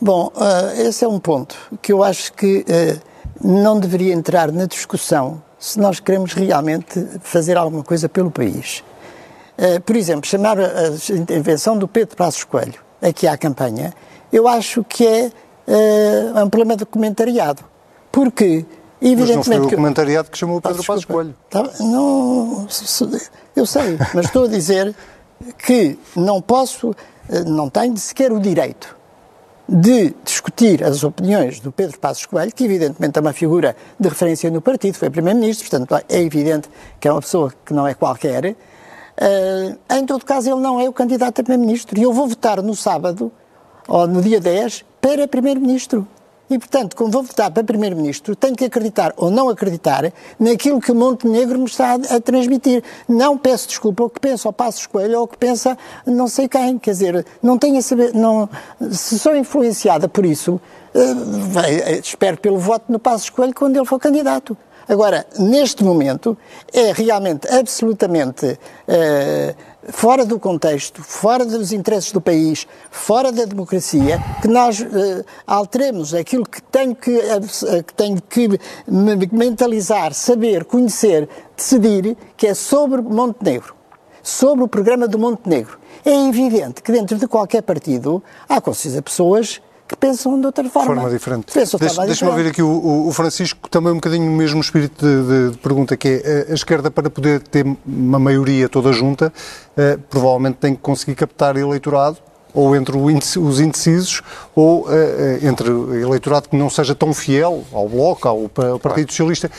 [0.00, 3.00] Bom, ah, esse é um ponto que eu acho que ah,
[3.40, 8.82] não deveria entrar na discussão se nós queremos realmente fazer alguma coisa pelo país.
[9.56, 13.94] Ah, por exemplo, chamar a, intervenção do Pedro Passos Coelho aqui à campanha,
[14.32, 15.30] eu acho que é
[16.34, 16.76] ah, um problema
[19.00, 19.66] Porque, Mas não foi evidentemente.
[19.66, 21.04] o que- comentariado que chamou o Pedro Peço Passos.
[21.06, 21.34] Coelho.
[21.48, 22.66] Tá, não,
[23.56, 24.94] eu sei, mas estou a dizer
[25.66, 26.94] que não posso,
[27.28, 28.94] eh, não tenho sequer o direito
[29.66, 34.50] de discutir as opiniões do Pedro Passos Coelho, que evidentemente é uma figura de referência
[34.50, 38.54] no partido, foi Primeiro-Ministro, portanto é evidente que é uma pessoa que não é qualquer.
[39.16, 42.60] Eh, em todo caso, ele não é o candidato a Primeiro-Ministro e eu vou votar
[42.62, 43.32] no sábado,
[43.88, 46.06] ou no dia 10, para Primeiro-Ministro.
[46.50, 50.90] E, portanto, como vou votar para Primeiro-Ministro, tenho que acreditar ou não acreditar naquilo que
[50.90, 52.82] o Montenegro me está a, transmitir.
[53.08, 56.48] Não peço desculpa ao que pensa ao Passos Coelho ou ao que pensa não sei
[56.48, 56.76] quem.
[56.76, 58.12] Quer dizer, não tenho a saber.
[58.12, 58.48] Não,
[58.90, 60.60] se sou influenciada por isso,
[60.92, 64.56] eh, eh, espero pelo voto no Passos Coelho quando ele for candidato.
[64.88, 66.36] Agora, neste momento,
[66.72, 69.54] é realmente absolutamente eh,
[69.92, 76.14] fora do contexto, fora dos interesses do país, fora da democracia, que nós eh, alteremos
[76.14, 78.48] aquilo que tenho que, eh, que tenho que
[78.86, 83.80] me mentalizar, saber, conhecer, decidir, que é sobre Montenegro
[84.22, 85.78] sobre o programa do Montenegro.
[86.04, 89.60] É evidente que dentro de qualquer partido há com certeza pessoas
[89.90, 90.94] que pensam de outra forma.
[90.94, 91.52] forma diferente.
[91.52, 94.60] Pensam de Deixa- forma Deixa-me ouvir aqui o, o- Francisco, também um bocadinho no mesmo
[94.60, 98.68] espírito de, de- de pergunta, que é a, a esquerda, para poder ter uma maioria
[98.68, 99.32] toda junta,
[99.76, 102.18] eh, provavelmente tem que conseguir captar eleitorado,
[102.54, 104.22] ou entre o índice- os indecisos,
[104.54, 109.10] ou eh, eh, entre eleitorado que não seja tão fiel ao Bloco, ao, ao Partido
[109.10, 109.50] Socialista.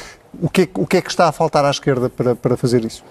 [0.42, 2.56] O que, é, que- o que é que está a faltar à esquerda para, para
[2.56, 3.04] fazer isso?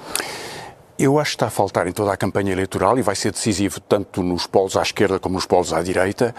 [1.01, 3.81] Eu acho que está a faltar em toda a campanha eleitoral e vai ser decisivo
[3.81, 6.35] tanto nos polos à esquerda como nos polos à direita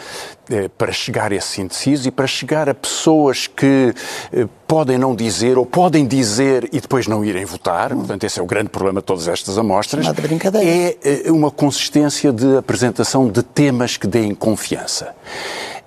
[0.52, 3.92] eh, para chegar a esses indecisos e para chegar a pessoas que
[4.32, 7.90] eh, podem não dizer ou podem dizer e depois não irem votar.
[7.90, 10.06] Portanto, esse é o grande problema de todas estas amostras.
[10.06, 10.70] Nada de brincadeira.
[10.70, 15.16] É eh, uma consistência de apresentação de temas que deem confiança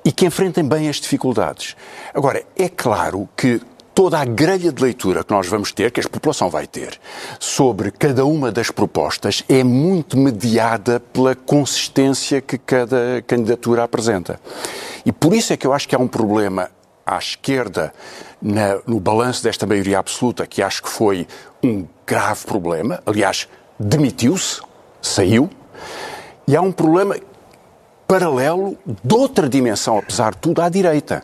[0.04, 1.76] e que enfrentem bem as dificuldades.
[2.12, 3.60] Agora, é claro que
[3.94, 6.98] toda a grelha de leitura que nós vamos ter, que a população vai ter,
[7.38, 14.40] sobre cada uma das propostas é muito mediada pela consistência que cada candidatura apresenta.
[15.06, 16.70] E por isso é que eu acho que há um problema
[17.06, 17.92] à esquerda
[18.42, 21.26] na- no balanço desta maioria absoluta, que acho que foi
[21.62, 23.00] um grave problema.
[23.06, 24.60] Aliás, demitiu-se,
[25.00, 25.48] saiu.
[26.48, 27.16] E há um problema
[28.06, 31.22] paralelo de outra dimensão, apesar de tudo, à direita.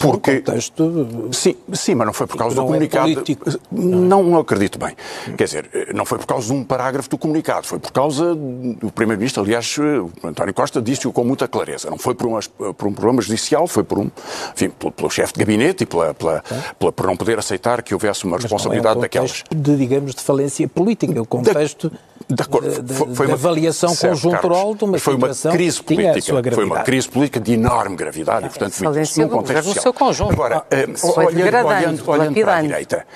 [0.00, 1.28] Porque contexto...
[1.32, 3.12] Sim, sim, mas não foi por causa do não é comunicado.
[3.12, 4.94] político, não, não acredito bem.
[5.36, 8.90] Quer dizer, não foi por causa de um parágrafo do comunicado, foi por causa do
[8.92, 9.42] Primeiro-Ministro.
[9.42, 9.76] Aliás,
[10.24, 11.88] António Costa disse-o com muita clareza.
[11.90, 14.10] Não foi por um, as- por um problema judicial, foi por um,
[14.54, 16.42] enfim, pelo, pelo chefe de gabinete e pela, pela,
[16.78, 19.44] pela- por não poder aceitar que houvesse uma Mas não responsabilidade é um daquelas.
[19.54, 21.90] de, digamos, de falência política, o contexto
[22.32, 25.28] De acordo, de, de- foi- de uma- avaliação Certo, conjuntural Carlos, de uma foi uma
[25.28, 28.92] crise que tinha a política, foi uma crise política de enorme gravidade e, portanto, num
[28.92, 29.82] do contexto no social.
[29.82, 30.32] seu conjunto.
[30.32, 33.06] Agora, eh, foi olhando, olhando, olhando para a direita,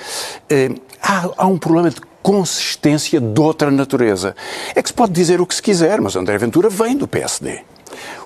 [0.51, 4.35] eh, há, há um problema de consistência de outra natureza.
[4.75, 7.61] É que se pode dizer o que se quiser, mas André Ventura vem do PSD.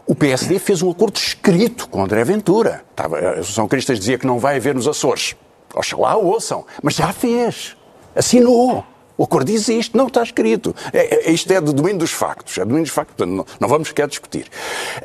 [0.07, 2.82] O PSD fez um acordo escrito com André Ventura.
[2.91, 5.36] Estava, a Associação Cristas dizia que não vai haver nos Açores.
[5.74, 7.76] Oxalá ouçam, mas já fez.
[8.16, 8.84] Assinou.
[9.19, 10.75] O acordo existe, não está escrito.
[10.93, 12.57] É, é- isto é do domínio dos factos.
[12.57, 14.47] É do domínio dos factos, portanto, não, não vamos sequer discutir.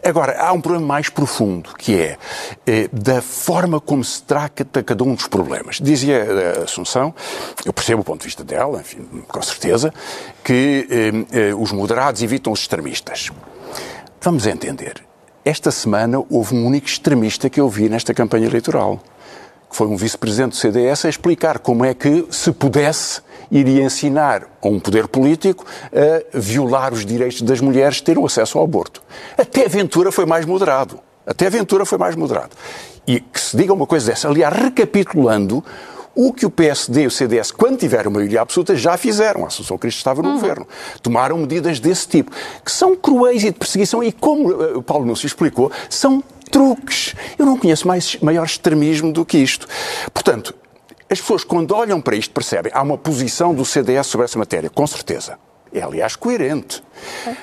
[0.04, 2.18] Agora, há um problema mais profundo, que é
[2.68, 5.78] eh, da forma como se trata cada um dos problemas.
[5.82, 7.14] Dizia eh, a Assunção,
[7.66, 9.92] eu percebo o ponto de vista dela, enfim, com certeza,
[10.44, 10.88] que
[11.32, 13.32] eh, eh, os moderados evitam os extremistas.
[14.22, 15.04] vamos entender.
[15.44, 19.02] Esta semana houve um único extremista que eu vi nesta campanha eleitoral,
[19.74, 23.22] que foi um vice-presidente do CDS a explicar como é que, se pudesse,
[23.52, 28.60] iria ensinar a um poder político a violar os direitos das mulheres de terem acesso
[28.60, 29.02] ao aborto.
[29.36, 31.00] Até Ventura foi mais moderado.
[31.26, 32.52] Até Ventura foi mais moderado.
[33.08, 34.30] E que se diga uma coisa dessa.
[34.30, 35.64] Aliás, recapitulando,
[36.16, 39.44] o que o PSD e o CDS, quando tiveram maioria absoluta, já fizeram.
[39.44, 40.36] A Associação Cristo estava no uhum.
[40.36, 40.68] governo.
[41.02, 42.32] Tomaram medidas desse tipo,
[42.64, 47.16] que são cruéis e de perseguição, e como uh, o Paulo Núncio explicou, são truques.
[47.38, 49.68] Eu não conheço mais, maior extremismo do que isto.
[50.14, 50.54] Portanto,
[51.10, 54.70] as pessoas, quando olham para isto, percebem há uma posição do CDS sobre essa matéria,
[54.70, 55.38] com certeza.
[55.74, 56.84] É, aliás, coerente.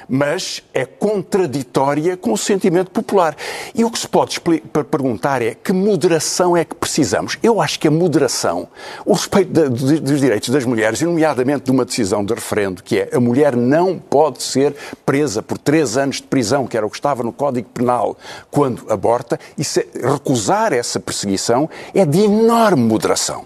[0.09, 3.37] Mas é contraditória com o sentimento popular.
[3.75, 7.37] E o que se pode perguntar é que moderação é que precisamos?
[7.43, 8.69] Eu acho que a moderação,
[9.05, 13.11] o respeito da, dos direitos das mulheres, nomeadamente de uma decisão de referendo, que é
[13.13, 16.97] a mulher não pode ser presa por três anos de prisão, que era o que
[16.97, 18.17] estava no Código Penal,
[18.49, 23.45] quando aborta, e se, recusar essa perseguição é de enorme moderação.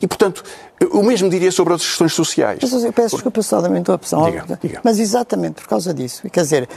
[0.00, 0.44] E, portanto,
[0.92, 2.58] o mesmo diria sobre outras questões sociais.
[2.62, 3.82] Mas, eu peço desculpa só da minha
[4.62, 4.80] diga.
[4.84, 6.28] mas exatamente por causa disso.
[6.30, 6.68] Quer dizer,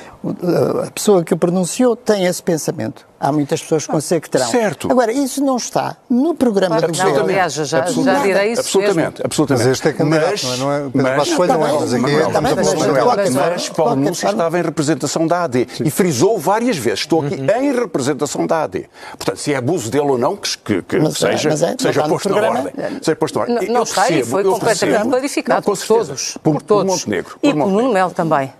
[0.86, 3.11] a pessoa que o pronunciou tem esse pensamento.
[3.22, 4.48] Há muitas pessoas que conselho que terão.
[4.48, 4.92] Certo.
[4.92, 7.20] Agora, isso não está no programa claro, do governo.
[7.20, 9.26] Não, aliás, já, já direi isso Absolutamente, mesmo.
[9.26, 9.68] absolutamente.
[9.68, 10.90] Mas este é candidato, mas, não é?
[10.92, 12.64] Mas, Passos Coelho não é, mas aqui é, estamos a
[12.96, 15.84] falar mas, mas Paulo Núncio estava em representação da AD Sim.
[15.86, 17.64] e frisou várias vezes, estou aqui uhum.
[17.64, 18.90] em representação da AD.
[19.12, 22.04] Portanto, se é abuso dele ou não, que, que, que mas, seja, mas é, seja,
[22.08, 23.68] posto na ordem, seja posto na ordem.
[23.68, 26.38] Não, não está e foi completamente clarificado por todos.
[26.42, 26.92] Por todos.
[26.92, 27.38] Montenegro.
[27.44, 28.52] E por Nuno Melo também.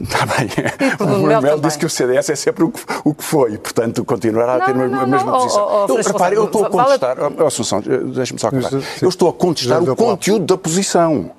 [0.00, 0.48] Está bem.
[1.00, 4.05] O Nuno Melo disse que o CDS é sempre o que, o que foi, portanto
[4.06, 5.62] continuará a ter não, não, a mesma não, posição.
[5.62, 8.70] Oh, oh, eu, repare, eu estou a contestar, oh, Assunção, deixa-me só acabar.
[9.02, 11.30] Eu estou a contestar o conteúdo da posição.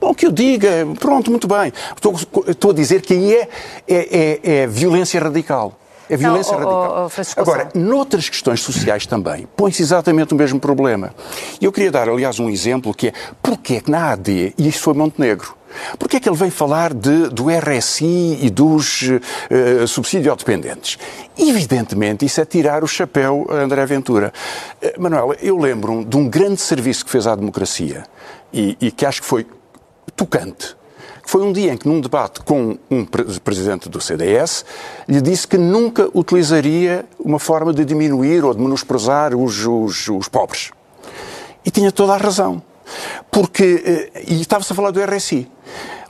[0.00, 1.72] Bom, que eu diga, pronto, muito bem.
[1.94, 2.14] Estou,
[2.48, 3.48] estou a dizer que aí é,
[3.88, 5.78] é, é, é violência radical.
[6.08, 7.10] É violência não, radical.
[7.16, 11.14] Oh, oh, Agora, noutras questões sociais também, põe-se exatamente o mesmo problema.
[11.60, 13.12] E eu queria dar, aliás, um exemplo que é
[13.42, 15.54] porque é que na AD, e isto foi Montenegro,
[15.98, 20.98] Porquê é que ele vem falar de, do RSI e dos uh, subsídio-dependentes?
[21.38, 24.32] Evidentemente, isso é tirar o chapéu a André Ventura.
[24.82, 28.04] Uh, Manuela, eu lembro de um grande serviço que fez à democracia
[28.52, 29.46] e, e que acho que foi
[30.16, 30.76] tocante.
[31.26, 34.64] Foi um dia em que, num debate com um presidente do CDS,
[35.08, 40.28] lhe disse que nunca utilizaria uma forma de diminuir ou de menosprezar os, os, os
[40.28, 40.70] pobres.
[41.64, 42.62] E tinha toda a razão.
[43.30, 45.50] Porque, eh, e estava-se a falar do RSI.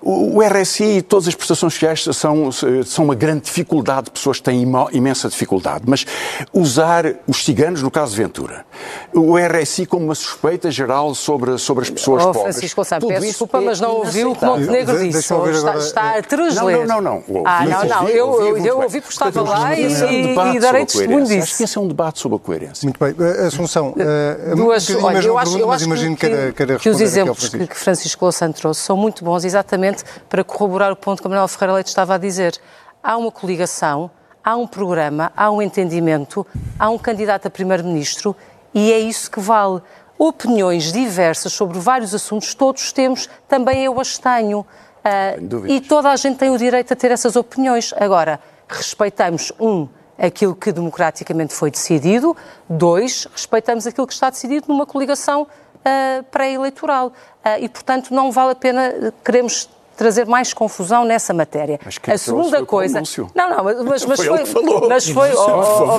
[0.06, 2.50] O RSI e todas as prestações sociais são,
[2.84, 6.04] são uma grande dificuldade, pessoas têm imensa dificuldade, mas
[6.52, 8.66] usar os ciganos, no caso de Ventura,
[9.14, 12.56] o RSI como uma suspeita geral sobre, sobre as pessoas oh, pobres.
[12.56, 15.18] Francisco Sá, peço desculpa, é mas não ouviu o que Montenegro disse.
[15.18, 16.86] Está, está a transler.
[16.86, 17.24] Não, não, não.
[17.26, 17.42] não.
[17.46, 18.08] ah, não, não.
[18.08, 21.44] Eu, ouvi, eu ouvi porque estava lá e, e, e darei testemunho disso.
[21.44, 22.84] Acho que esse é um debate sobre a coerência.
[22.84, 23.14] Muito bem.
[23.46, 27.00] Assunção, uh, Duas, um olha, eu acho, eu acho imagino que, que, que, que os
[27.00, 29.93] exemplos que Francisco Louçã trouxe são muito bons, exatamente
[30.28, 32.58] para corroborar o ponto que a Manuel Ferreira Leite estava a dizer.
[33.02, 34.10] Há uma coligação,
[34.42, 36.46] há um programa, há um entendimento,
[36.78, 38.34] há um candidato a primeiro-ministro
[38.74, 39.80] e é isso que vale.
[40.18, 44.60] Opiniões diversas sobre vários assuntos, todos temos, também eu as tenho.
[44.60, 47.92] Uh, e toda a gente tem o direito a ter essas opiniões.
[47.96, 49.88] Agora, respeitamos, um,
[50.18, 52.36] aquilo que democraticamente foi decidido,
[52.68, 57.08] dois, respeitamos aquilo que está decidido numa coligação uh, pré-eleitoral.
[57.08, 61.78] Uh, e, portanto, não vale a pena, queremos trazer mais confusão nessa matéria.
[61.84, 63.02] Mas a segunda coisa.
[63.34, 64.46] Não, não, mas, mas foi.
[64.46, 65.32] foi mas foi.
[65.34, 65.98] Oh, oh,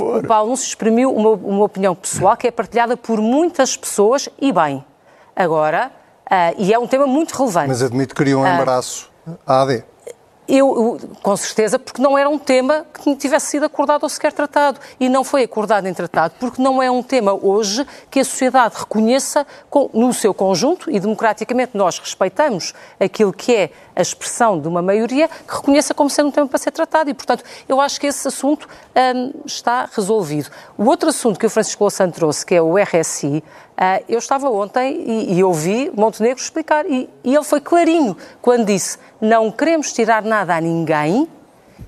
[0.00, 4.28] oh, o Paulo Núncio exprimiu uma, uma opinião pessoal que é partilhada por muitas pessoas
[4.40, 4.84] e bem.
[5.34, 5.90] Agora,
[6.26, 7.68] uh, e é um tema muito relevante.
[7.68, 9.10] Mas admito que queria um embaraço
[9.46, 9.84] à AD.
[10.48, 14.80] Eu, com certeza, porque não era um tema que tivesse sido acordado ou sequer tratado.
[14.98, 18.76] E não foi acordado nem tratado porque não é um tema hoje que a sociedade
[18.78, 19.46] reconheça
[19.92, 25.28] no seu conjunto e democraticamente nós respeitamos aquilo que é a expressão de uma maioria
[25.28, 27.10] que reconheça como sendo um tema para ser tratado.
[27.10, 30.48] E, portanto, eu acho que esse assunto hum, está resolvido.
[30.78, 33.42] O outro assunto que o Francisco Louçã trouxe, que é o RSI,
[33.78, 38.66] Uh, eu estava ontem e, e ouvi Montenegro explicar, e, e ele foi clarinho quando
[38.66, 41.28] disse: não queremos tirar nada a ninguém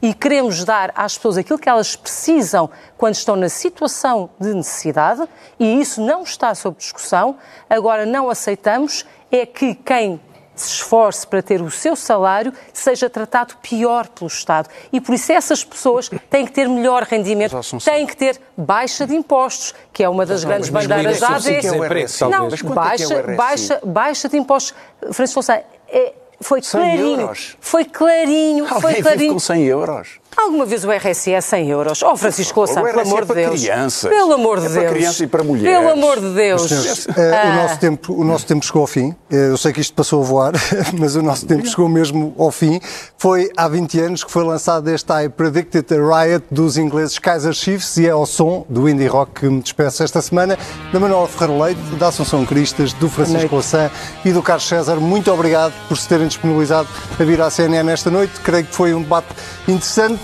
[0.00, 5.28] e queremos dar às pessoas aquilo que elas precisam quando estão na situação de necessidade,
[5.58, 7.34] e isso não está sob discussão.
[7.68, 10.20] Agora, não aceitamos é que quem
[10.60, 14.68] se esforce para ter o seu salário seja tratado pior pelo Estado.
[14.92, 17.54] E por isso essas pessoas têm que ter melhor rendimento,
[17.84, 21.50] têm que ter baixa de impostos, que é uma das grandes bandeiras da AD.
[21.50, 24.74] É não, baixa, baixa, baixa de impostos.
[25.12, 27.20] Francisco Louçã, é, foi 100 clarinho.
[27.20, 27.56] euros.
[27.60, 29.32] Foi clarinho, Alguém foi vive clarinho.
[29.34, 30.20] com 100 euros.
[30.44, 32.02] Alguma vez o RSI é 100 euros?
[32.02, 33.60] Oh, Francisco Louçã, O pelo amor é de para Deus.
[33.60, 34.10] crianças.
[34.10, 34.84] Pelo amor de É Deus.
[34.84, 35.78] para crianças e para mulheres.
[35.78, 36.62] Pelo amor de Deus.
[36.62, 37.48] Senhores, eh, Ah.
[37.50, 39.14] o, nosso tempo, o nosso tempo chegou ao fim.
[39.30, 40.52] Eh, Eu sei que isto passou a voar,
[40.98, 42.80] mas o nosso tempo chegou mesmo ao fim.
[43.18, 47.52] Foi há 20 anos que foi lançado este I Predicted a Riot dos ingleses Kaiser
[47.52, 50.58] Chiefs e é ao som do indie rock que me despeço esta semana,
[50.92, 53.90] da Manuela Ferreira Leite, da Assunção Cristas, do Francisco Lassan
[54.24, 54.96] e do Carlos César.
[54.96, 56.88] Muito obrigado por se terem disponibilizado
[57.18, 58.40] a vir à CNN esta noite.
[58.40, 59.28] Creio que foi um debate
[59.68, 60.20] interessante.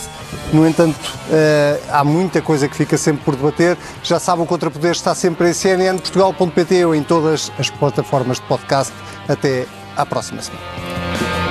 [0.53, 0.99] No entanto,
[1.31, 3.77] eh, há muita coisa que fica sempre por debater.
[4.03, 8.93] Já sabem, o Contrapoder está sempre em cnnportugal.pt ou em todas as plataformas de podcast.
[9.29, 9.67] Até
[9.97, 11.46] à próxima semana.